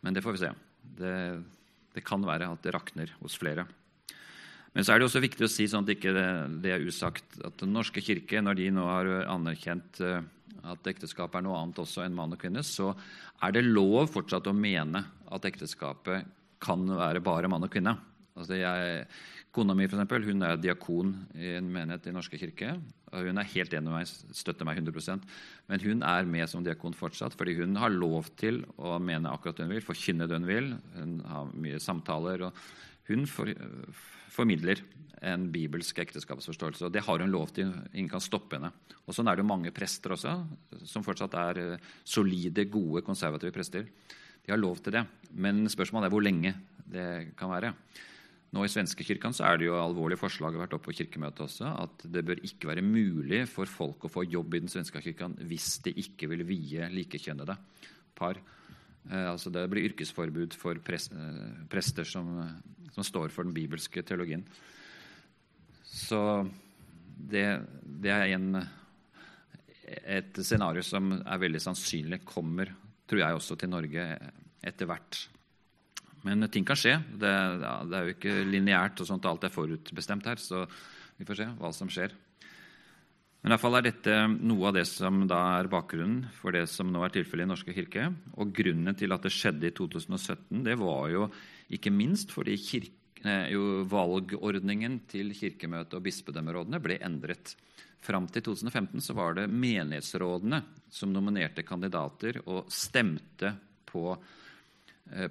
[0.05, 0.51] Men det får vi se.
[0.99, 1.15] Det
[1.95, 3.65] det kan være at det rakner hos flere.
[4.75, 6.29] Men så er det også viktig å si sånn at ikke det,
[6.65, 10.25] det er usagt, at Den norske kirke, når de nå har anerkjent eh,
[10.65, 12.91] at ekteskapet er noe annet også enn mann og kvinne, så
[13.43, 16.27] er det lov fortsatt å mene at ekteskapet
[16.65, 17.95] kan være bare mann og kvinne.
[18.35, 19.05] Altså jeg,
[19.55, 22.73] Kona mi for eksempel, hun er diakon i en menighet i Norske kirke.
[23.13, 25.23] og Hun er helt enig med meg, støtter meg 100%
[25.69, 29.55] Men hun er med som diakon fortsatt, fordi hun har lov til å mene akkurat
[29.55, 30.73] det hun vil, forkynne det hun vil.
[30.97, 32.43] Hun har mye samtaler.
[32.49, 32.59] og
[33.07, 33.47] Hun for,
[34.27, 34.81] formidler
[35.23, 36.85] en bibelsk ekteskapsforståelse.
[36.85, 37.71] og Det har hun lov til.
[37.93, 38.73] Ingen kan stoppe henne.
[39.07, 40.33] Og Sånn er det mange prester også,
[40.83, 43.87] som fortsatt er eh, solide, gode, konservative prester.
[44.43, 46.53] De har lov til det, men spørsmålet er hvor lenge
[46.91, 47.07] det
[47.39, 47.71] kan være.
[48.55, 52.05] Nå I svenskekirken så er det jo alvorlige forslag vært oppe på kirkemøtet også, at
[52.07, 55.73] det bør ikke være mulig for folk å få jobb i den svenske kirken hvis
[55.83, 57.57] de ikke vil vie likekjønnede
[58.15, 58.39] par.
[59.11, 62.31] Eh, altså Det blir yrkesforbud for pres, eh, prester som,
[62.95, 64.47] som, står for den bibelske teologien.
[65.83, 66.47] Så
[67.11, 67.45] det,
[67.83, 68.63] det er en,
[69.83, 72.71] et scenario som er veldig sannsynlig kommer,
[73.03, 74.11] tror jeg, også til Norge
[74.63, 75.25] etter hvert.
[76.25, 76.97] Men ting kan skje.
[77.21, 80.41] Det, det er jo ikke lineært, og sånt, alt er forutbestemt her.
[80.41, 80.63] Så
[81.19, 82.15] vi får se hva som skjer.
[83.45, 86.63] Men i hvert fall er dette noe av det som da er bakgrunnen for det
[86.65, 88.07] som nå er tilfellet i Norske kirke.
[88.41, 91.27] Og grunnen til at det skjedde i 2017, det var jo
[91.77, 97.53] ikke minst fordi kirke, jo valgordningen til Kirkemøtet og bispedømmerådene ble endret.
[98.05, 100.59] Fram til 2015 så var det menighetsrådene
[100.93, 103.53] som nominerte kandidater og stemte
[103.85, 104.44] på, eh,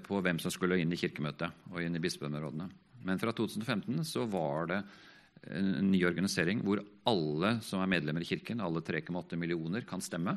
[0.07, 2.69] på hvem som skulle inn i Kirkemøtet og inn i bispedømmerådene.
[3.05, 4.79] Men fra 2015 så var det
[5.53, 10.37] en ny organisering hvor alle som er medlemmer i Kirken, alle 3,8 millioner, kan stemme.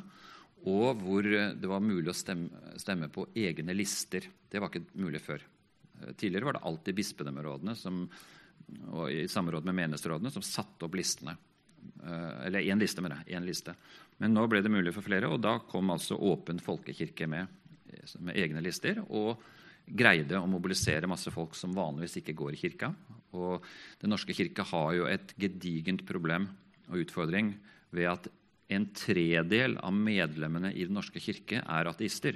[0.68, 4.26] Og hvor det var mulig å stemme, stemme, på egne lister.
[4.50, 5.44] Det var ikke mulig før.
[6.18, 8.02] Tidligere var det alltid bispedømmerådene som,
[8.92, 11.38] og i samråd med menighetsrådene som satte opp listene.
[12.04, 13.22] Eh, eller én liste, med det.
[13.38, 13.78] En liste.
[14.18, 17.48] Men nå ble det mulig for flere, og da kom altså Åpen folkekirke med,
[18.20, 19.04] med egne lister.
[19.08, 19.42] og
[19.88, 22.92] greide å mobilisere masse folk som vanligvis ikke går i kirka.
[23.38, 23.64] Og
[24.02, 26.50] Den norske kirke har jo et gedigent problem
[26.90, 27.54] og utfordring
[27.96, 28.28] ved at
[28.70, 32.36] en tredel av medlemmene i Den norske kirke er ateister.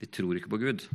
[0.00, 0.86] De tror ikke på Gud.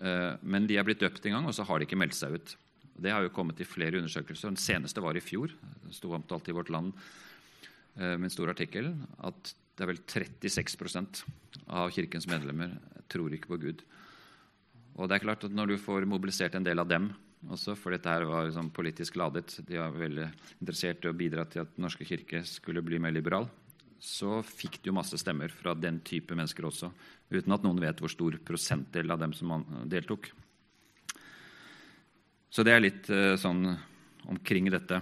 [0.00, 2.34] Eh, men de er blitt døpt en gang, og så har de ikke meldt seg
[2.34, 2.56] ut.
[2.96, 4.50] Det har jo kommet i flere undersøkelser.
[4.50, 5.52] Den seneste var i fjor.
[5.86, 6.92] Det sto omtalt i Vårt Land
[7.96, 8.90] eh, med en stor artikkel
[9.22, 11.22] at det er vel 36%
[11.68, 12.72] av Kirkens medlemmer
[13.10, 13.84] tror ikke på Gud.
[14.96, 17.12] Og det er klart at Når du får mobilisert en del av dem
[17.52, 20.26] også, for dette her var liksom politisk ladet, de var veldig
[20.60, 23.48] interessert i å bidra til at Den norske kirke skulle bli mer liberal,
[24.00, 26.90] så fikk du masse stemmer fra den type mennesker også,
[27.30, 30.30] uten at noen vet hvor stor prosentdel av dem som deltok.
[32.50, 33.68] Så det er litt uh, sånn
[34.26, 35.00] omkring dette.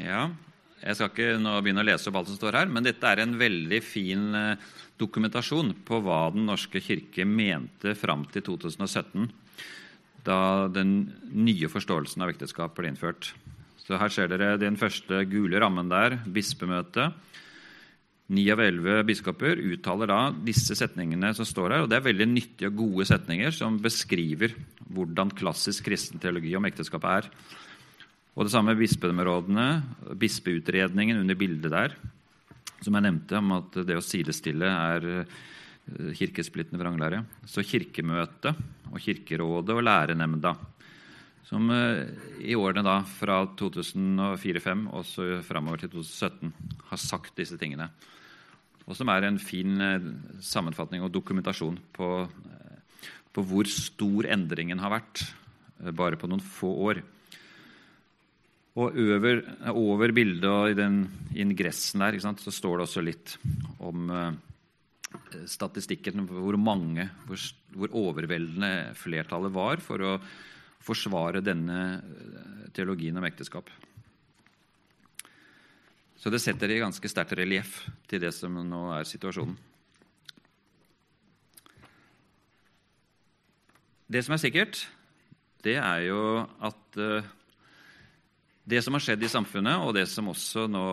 [0.00, 0.28] Ja,
[0.84, 3.22] jeg skal ikke nå begynne å lese opp alt som står her, men dette er
[3.22, 9.30] en veldig fin uh, dokumentasjon på hva Den norske kirke mente fram til 2017,
[10.24, 10.38] da
[10.72, 10.94] den
[11.32, 13.32] nye forståelsen av ekteskap ble innført.
[13.84, 17.16] Så Her ser dere den første gule rammen der, bispemøtet.
[18.32, 21.82] Ni av elleve biskoper uttaler da disse setningene som står her.
[21.84, 24.56] og Det er veldig nyttige og gode setninger som beskriver
[24.88, 27.28] hvordan klassisk kristen teologi om ekteskapet er.
[28.34, 29.68] Og det samme med bispedømmerådene,
[30.18, 31.94] bispeutredningen under bildet der
[32.84, 37.22] som jeg nevnte, om at det å sidestille er eh, kirkesplittende vranglære.
[37.48, 40.54] Så Kirkemøtet og Kirkerådet og Lærenemnda,
[41.48, 42.04] som eh,
[42.44, 46.52] i årene da fra 2004-2005 og så framover til 2017
[46.90, 47.88] har sagt disse tingene.
[48.84, 50.12] Og som er en fin eh,
[50.44, 52.10] sammenfatning og dokumentasjon på,
[53.32, 55.24] på hvor stor endringen har vært
[55.96, 57.00] bare på noen få år.
[58.74, 61.04] Og over, over bildet og i den
[61.38, 63.36] ingressen der så står det også litt
[63.78, 64.32] om uh,
[65.46, 67.38] statistikken, hvor mange, hvor,
[67.70, 70.14] hvor, overveldende flertallet var for å
[70.84, 73.70] forsvare denne eh, teologien om ekteskap.
[76.18, 77.78] Så det setter i ganske sterkt relieff
[78.10, 79.54] til det som nå er situasjonen.
[84.04, 84.82] Det som er sikkert,
[85.64, 86.20] det er jo
[86.60, 87.32] at uh,
[88.64, 90.84] det som har skjedd i samfunnet, og det som også nå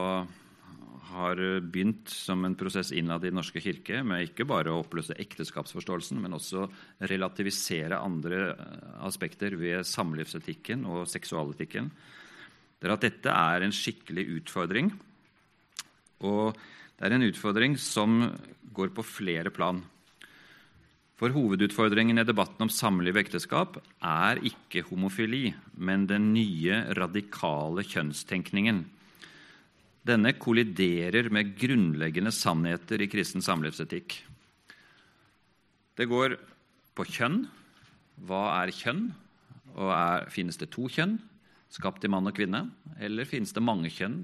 [1.12, 5.16] har begynt som en prosess innad i Den norske kirke, med ikke bare å oppløse
[5.20, 6.68] ekteskapsforståelsen, men også
[7.12, 8.54] relativisere andre
[9.04, 11.92] aspekter ved samlivsetikken og seksualetikken,
[12.82, 14.88] det er at dette er en skikkelig utfordring.
[16.26, 16.56] Og
[16.98, 18.24] det er en utfordring som
[18.74, 19.84] går på flere plan.
[21.22, 27.84] For hovedutfordringen i debatten om samliv og ekteskap er ikke homofili, men den nye, radikale
[27.86, 28.80] kjønnstenkningen.
[30.02, 34.18] Denne kolliderer med grunnleggende sannheter i kristen samlivsetikk.
[35.94, 36.40] Det går
[36.98, 37.44] på kjønn.
[38.26, 39.06] Hva er kjønn?
[39.78, 41.20] Og er, Finnes det to kjønn,
[41.70, 42.66] skapt i mann og kvinne?
[42.98, 44.24] Eller finnes det mange kjønn?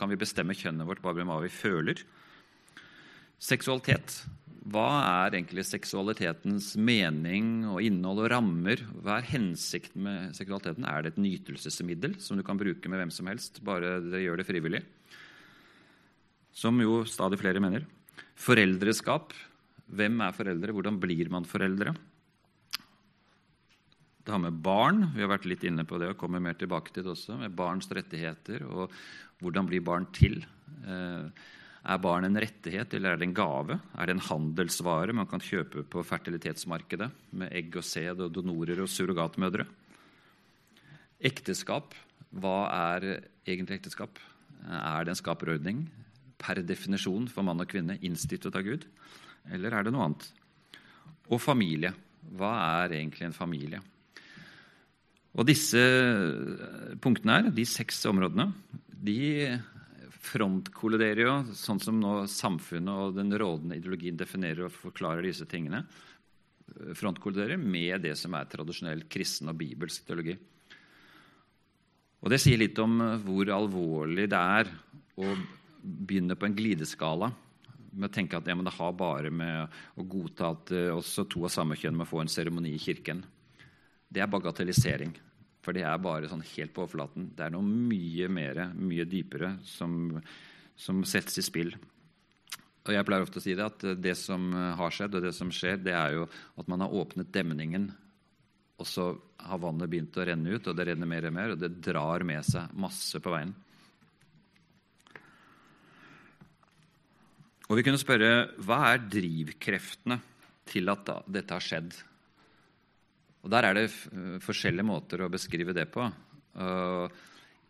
[0.00, 2.00] Kan vi bestemme kjønnet vårt bare med hva vi føler?
[3.36, 4.22] Seksualitet
[4.68, 4.88] hva
[5.24, 8.82] er egentlig seksualitetens mening og innhold og rammer?
[9.00, 10.84] Hva er hensikten med seksualiteten?
[10.84, 14.40] Er det et nytelsesmiddel som du kan bruke med hvem som helst, bare det gjør
[14.40, 14.82] det frivillig?
[16.52, 17.86] Som jo stadig flere mener.
[18.36, 19.32] Foreldreskap.
[19.90, 20.74] Hvem er foreldre?
[20.76, 21.94] Hvordan blir man foreldre?
[24.20, 26.92] Det har med barn Vi har vært litt inne på det og kommer mer tilbake
[26.92, 27.38] til det også.
[27.40, 28.92] Med barns rettigheter og
[29.40, 30.42] hvordan blir barn til.
[30.84, 31.48] Eh,
[31.80, 33.78] er barn en rettighet, eller er det en gave?
[33.96, 37.08] Er det en handelsvare man kan kjøpe på fertilitetsmarkedet
[37.40, 39.64] med egg og sæd og donorer og surrogatmødre?
[41.30, 41.96] Ekteskap.
[42.30, 43.08] Hva er
[43.48, 44.20] egentlig ekteskap?
[44.68, 45.86] Er det en skaperordning
[46.40, 48.84] per definisjon for mann og kvinne innstittet av Gud,
[49.52, 50.28] eller er det noe annet?
[51.30, 51.94] Og familie.
[52.36, 52.52] Hva
[52.84, 53.80] er egentlig en familie?
[55.30, 55.80] Og disse
[57.00, 58.50] punktene her, de seks områdene,
[58.90, 59.20] de
[60.20, 65.82] frontkolliderer sånn som nå samfunnet og den rådende ideologien definerer og forklarer disse tingene,
[66.94, 70.36] frontkolliderer med det som er tradisjonell kristen og bibelsk teologi.
[72.20, 74.70] Og Det sier litt om hvor alvorlig det er
[75.20, 75.30] å
[75.80, 77.30] begynne på en glideskala
[77.90, 81.42] med å tenke at ja, det har bare med å godta at uh, også to
[81.48, 83.24] av samme kjønn må få en seremoni i kirken.
[84.10, 85.16] Det er bagatellisering.
[85.60, 87.30] For det er bare sånn helt på overflaten.
[87.36, 90.14] Det er noe mye mer, mye dypere, som,
[90.78, 91.74] som settes i spill.
[92.88, 95.52] Og jeg pleier ofte å si det at det som har skjedd, og det som
[95.52, 97.90] skjer, det er jo at man har åpnet demningen,
[98.80, 99.10] og så
[99.44, 102.24] har vannet begynt å renne ut, og det renner mer og mer, og det drar
[102.24, 103.52] med seg masse på veien.
[107.70, 108.30] Og vi kunne spørre
[108.64, 110.16] hva er drivkreftene
[110.70, 111.92] til at dette har skjedd?
[113.40, 113.88] Og Der er det
[114.44, 116.04] forskjellige måter å beskrive det på.
[116.54, 117.08] Uh,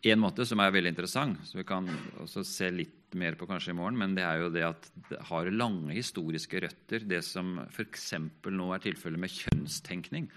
[0.01, 1.89] en måte som er veldig interessant, som vi kan
[2.23, 5.19] også se litt mer på kanskje i morgen, men det er jo det at det
[5.29, 8.07] har lange historiske røtter, det som f.eks.
[8.49, 10.31] nå er tilfellet med kjønnstenkning.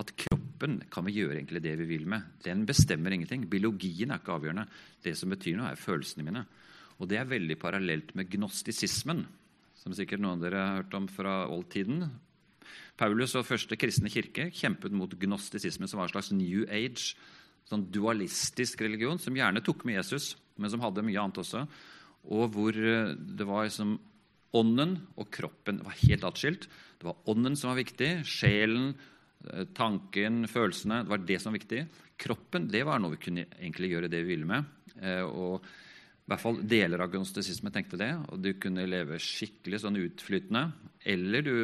[0.00, 2.24] At kroppen kan vi gjøre egentlig det vi vil med.
[2.44, 3.44] Den bestemmer ingenting.
[3.48, 4.66] Biologien er ikke avgjørende.
[5.04, 6.44] Det som betyr noe, er følelsene mine.
[7.00, 9.24] Og det er veldig parallelt med gnostisismen,
[9.76, 12.06] som sikkert noen av dere har hørt om fra oldtiden.
[13.00, 17.14] Paulus og første kristne kirke kjempet mot gnostisismen, som var en slags new age,
[17.68, 21.64] sånn dualistisk religion, som gjerne tok med Jesus, men som hadde mye annet også.
[22.32, 23.96] Og hvor eh, det var liksom
[24.58, 26.68] ånden og kroppen var helt atskilt.
[27.00, 28.10] Det var ånden som var viktig.
[28.28, 28.92] Sjelen,
[29.48, 31.02] eh, tanken, følelsene.
[31.02, 31.86] Det var det som var viktig.
[32.22, 34.68] Kroppen det var noe vi kunne egentlig gjøre det vi ville med.
[35.00, 35.64] Eh, og
[36.22, 38.12] i hvert fall deler av gnostisisme tenkte det.
[38.30, 40.68] Og du kunne leve skikkelig sånn utflytende.
[41.02, 41.54] Eller du,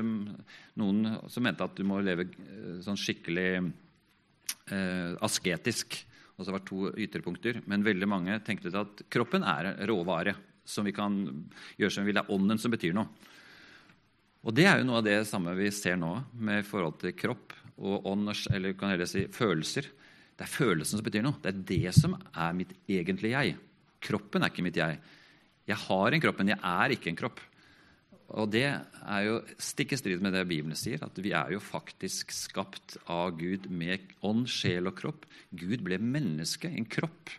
[0.80, 6.00] noen som mente at du må leve eh, sånn skikkelig eh, asketisk.
[6.34, 7.62] Og så var det to ytterpunkter.
[7.70, 10.34] Men veldig mange tenkte at kroppen er råvare
[10.68, 11.20] som vi kan
[11.78, 12.18] gjøre som vi vil.
[12.18, 13.06] Det er ånden som betyr noe.
[14.42, 17.54] Og det er jo noe av det samme vi ser nå med forhold til kropp
[17.78, 19.86] og ånd, eller kan heller si følelser.
[20.34, 21.38] Det er følelsen som betyr noe.
[21.42, 23.56] Det er det som er mitt egentlige jeg.
[24.04, 24.98] Kroppen er ikke mitt jeg.
[25.68, 27.40] Jeg har en kropp, men jeg er ikke en kropp.
[28.36, 31.62] Og det er jo stikk i strid med det Bibelen sier, at vi er jo
[31.64, 35.24] faktisk skapt av Gud med ånd, sjel og kropp.
[35.48, 37.32] Gud ble menneske, en kropp.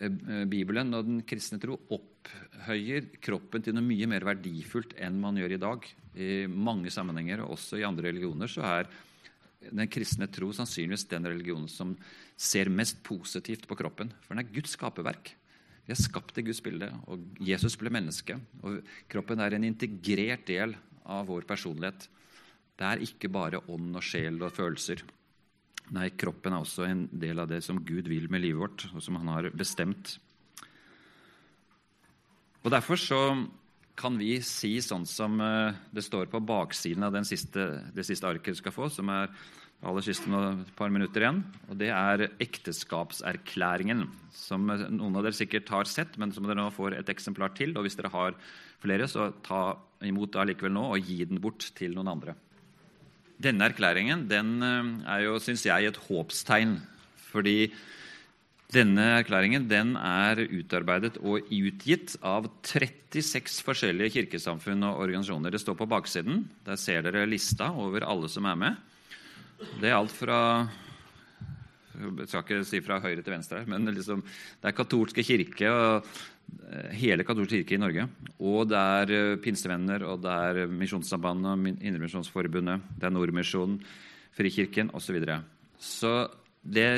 [0.00, 5.36] Eh, Bibelen og den kristne tro opphøyer kroppen til noe mye mer verdifullt enn man
[5.40, 5.90] gjør i dag.
[6.16, 8.88] I mange sammenhenger, og også i andre religioner, så er
[9.66, 11.92] den kristne tro sannsynligvis den religionen som
[12.36, 14.12] ser mest positivt på kroppen.
[14.24, 15.36] For den er Guds skaperverk.
[15.86, 18.38] Vi er skapt i Guds bilde, og Jesus ble menneske.
[18.62, 20.74] og Kroppen er en integrert del
[21.06, 22.08] av vår personlighet.
[22.76, 25.04] Det er ikke bare ånd og sjel og følelser.
[25.94, 29.04] Nei, kroppen er også en del av det som Gud vil med livet vårt, og
[29.04, 30.16] som han har bestemt.
[32.66, 33.20] Og Derfor så
[33.96, 38.56] kan vi si sånn som eh, det står på baksiden av siste, det siste arket
[38.56, 39.30] du skal få, som er
[39.84, 41.42] aller siste et par minutter igjen.
[41.68, 46.70] og Det er ekteskapserklæringen, som noen av dere sikkert har sett, men som dere nå
[46.74, 47.76] får et eksemplar til.
[47.76, 48.38] og Hvis dere har
[48.80, 52.36] flere, så ta imot det allikevel nå og gi den bort til noen andre.
[53.36, 56.78] Denne erklæringen den eh, er jo, syns jeg, et håpstegn.
[57.28, 57.68] Fordi
[58.72, 65.52] denne erklæringen den er utarbeidet og utgitt av 36 forskjellige kirkesamfunn og organisasjoner.
[65.52, 66.46] Det står på baksiden.
[66.66, 68.80] Der ser dere lista over alle som er med.
[69.56, 70.38] Det er alt fra
[71.96, 74.24] Jeg skal ikke si fra høyre til venstre, men liksom,
[74.60, 76.08] det er katolske kirke og
[76.68, 78.08] eh, hele katolske kirke i Norge.
[78.36, 83.80] Og det er eh, pinsevenner, og det er Misjonssambandet, Indremisjonsforbundet, det er Nordmisjonen,
[84.36, 85.06] Frikirken osv.
[85.06, 85.38] Så, videre.
[85.80, 86.12] så
[86.60, 86.90] det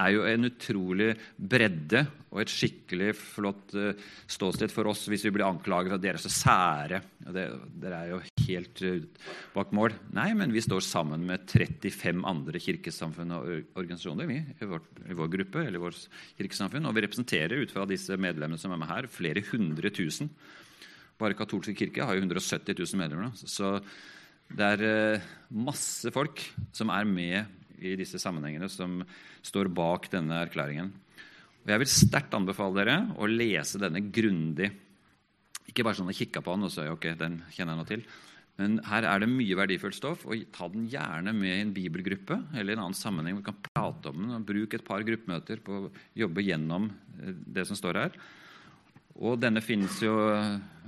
[0.00, 3.90] er jo en utrolig bredde og et skikkelig flott uh,
[4.30, 7.00] ståsted for oss hvis vi blir anklaget at dere er så sære.
[7.26, 7.46] Det,
[7.82, 9.96] dere er jo helt uh, bak mål.
[10.16, 15.18] Nei, men vi står sammen med 35 andre kirkesamfunn og organisasjoner vi, i, vår, i
[15.18, 15.98] vår gruppe, eller vår
[16.38, 20.30] kirkesamfunn, og vi representerer ut fra disse medlemmene som er med her, flere hundre tusen.
[21.20, 23.34] Bare katolske kirke har jo 170 000 medlemmer.
[23.36, 23.78] Så
[24.50, 25.30] det er uh,
[25.66, 26.42] masse folk
[26.74, 29.00] som er med i disse sammenhengene som
[29.46, 30.92] står bak denne erklæringen.
[31.60, 34.70] Og Jeg vil sterkt anbefale dere å lese denne grundig.
[35.68, 38.04] Ikke bare sånn å kikke på den og si ok, den kjenner jeg nå til.
[38.60, 40.26] Men her er det mye verdifullt stoff.
[40.26, 43.38] og Ta den gjerne med i en bibelgruppe eller i en annen sammenheng.
[43.38, 47.32] Vi kan prate om den og Bruk et par gruppemøter på å jobbe gjennom eh,
[47.56, 48.20] det som står her.
[49.20, 50.12] Og Denne finnes jo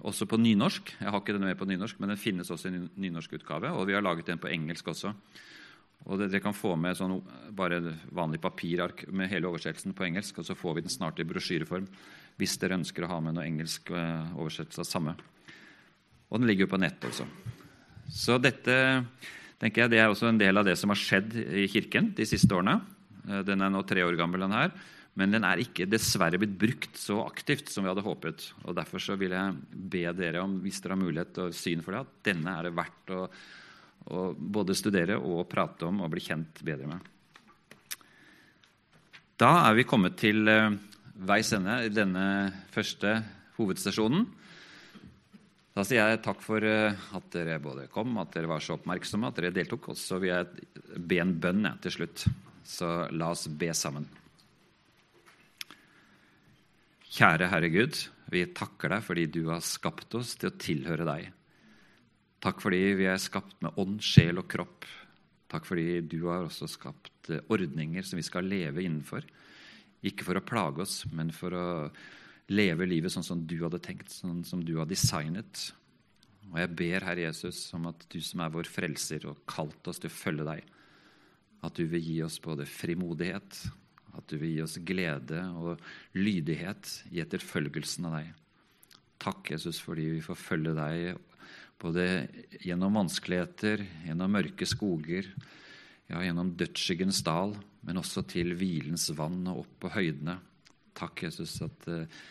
[0.09, 0.95] også på nynorsk.
[1.01, 3.73] Jeg har ikke denne med på nynorsk, men den finnes også i nynorsk utgave.
[3.77, 5.13] Og vi har laget den på engelsk også.
[6.11, 7.21] Og Dere kan få med sånn,
[7.55, 7.79] bare
[8.15, 11.87] vanlig papirark med hele oversettelsen på engelsk, og så får vi den snart i brosjyreform
[12.41, 15.13] hvis dere ønsker å ha med noe engelsk eh, oversettelse av samme.
[16.33, 17.27] Og den ligger jo på nett også.
[18.09, 18.75] Så dette
[19.61, 22.27] tenker jeg, det er også en del av det som har skjedd i Kirken de
[22.27, 22.81] siste årene.
[23.29, 24.75] Eh, den er nå tre år gammel, den her.
[25.21, 28.47] Men den er ikke dessverre blitt brukt så aktivt som vi hadde håpet.
[28.65, 29.59] og Derfor så vil jeg
[29.93, 32.79] be dere om, hvis dere har mulighet og syn for det, at denne er det
[32.79, 33.27] verdt å,
[34.11, 37.11] å både studere og prate om og bli kjent bedre med.
[39.41, 40.75] Da er vi kommet til uh,
[41.27, 42.25] veis ende i denne
[42.75, 43.17] første
[43.57, 44.27] hovedstasjonen.
[45.73, 49.31] Da sier jeg takk for uh, at dere både kom, at dere var så oppmerksomme,
[49.31, 49.93] at dere deltok.
[49.95, 52.27] Og så vil jeg be en bønn til slutt.
[52.63, 54.07] Så la oss be sammen.
[57.13, 57.99] Kjære Herre Gud,
[58.33, 61.27] vi takker deg fordi du har skapt oss til å tilhøre deg.
[62.43, 64.87] Takk fordi vi er skapt med ånd, sjel og kropp.
[65.53, 69.27] Takk fordi du har også skapt eh, ordninger som vi skal leve innenfor.
[70.03, 71.67] Ikke for å plage oss, men for å
[72.51, 75.69] leve livet sånn som du hadde tenkt, sånn som du har designet.
[76.51, 80.03] Og jeg ber, Herre Jesus, om at du som er vår frelser og kalt oss
[80.03, 80.67] til å følge deg,
[81.63, 83.63] at du vil gi oss både frimodighet
[84.19, 85.81] at du vil gi oss glede og
[86.19, 88.33] lydighet i etterfølgelsen av deg.
[89.23, 91.13] Takk, Jesus, fordi vi får følge deg
[91.83, 92.07] både
[92.63, 95.29] gjennom vanskeligheter, gjennom mørke skoger,
[96.07, 100.39] ja, gjennom dødsskyggens dal, men også til hvilens vann og opp på høydene.
[100.99, 102.23] Takk, Jesus, at eh,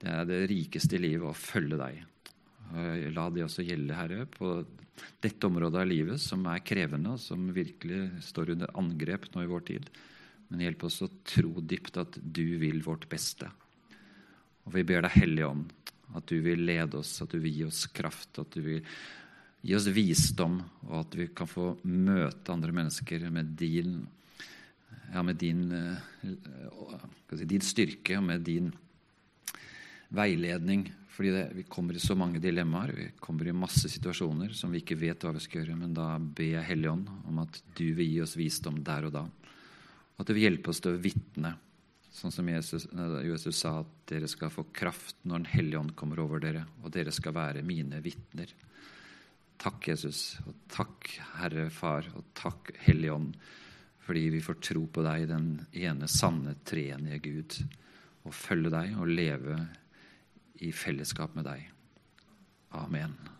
[0.00, 2.04] det er det rikeste i livet å følge deg.
[3.16, 4.52] La det også gjelde, Herre, på
[5.20, 9.50] dette området av livet som er krevende, og som virkelig står under angrep nå i
[9.50, 9.88] vår tid.
[10.50, 13.50] Men hjelp oss å tro dypt at du vil vårt beste.
[14.66, 15.72] Og vi ber deg, Hellige Ånd,
[16.16, 18.84] at du vil lede oss, at du vil gi oss kraft, at du vil
[19.60, 20.58] gi oss visdom,
[20.88, 23.98] og at vi kan få møte andre mennesker med din,
[25.12, 26.32] ja, med din, eh,
[27.34, 28.72] si, din styrke og med din
[30.16, 30.88] veiledning.
[31.10, 34.96] Fordi vi kommer i så mange dilemmaer, vi kommer i masse situasjoner som vi ikke
[34.96, 35.76] vet hva vi skal gjøre.
[35.76, 39.26] Men da ber jeg Helligånd om at du vil gi oss visdom der og da.
[40.16, 41.52] At du vil hjelpe oss til å vitne,
[42.10, 45.94] sånn som Jesus, eh, Jesus, sa at dere skal få kraft når Den hellige ånd
[45.96, 48.52] kommer over dere, og dere skal være mine vitner.
[49.60, 53.34] Takk, Jesus, og takk, Herre Far, og takk, Hellige Ånd,
[54.06, 57.58] fordi vi får tro på deg, den ene sanne, treenige Gud,
[58.24, 59.58] og følge deg og leve
[60.64, 61.68] i fellesskap med deg.
[62.80, 63.39] Amen.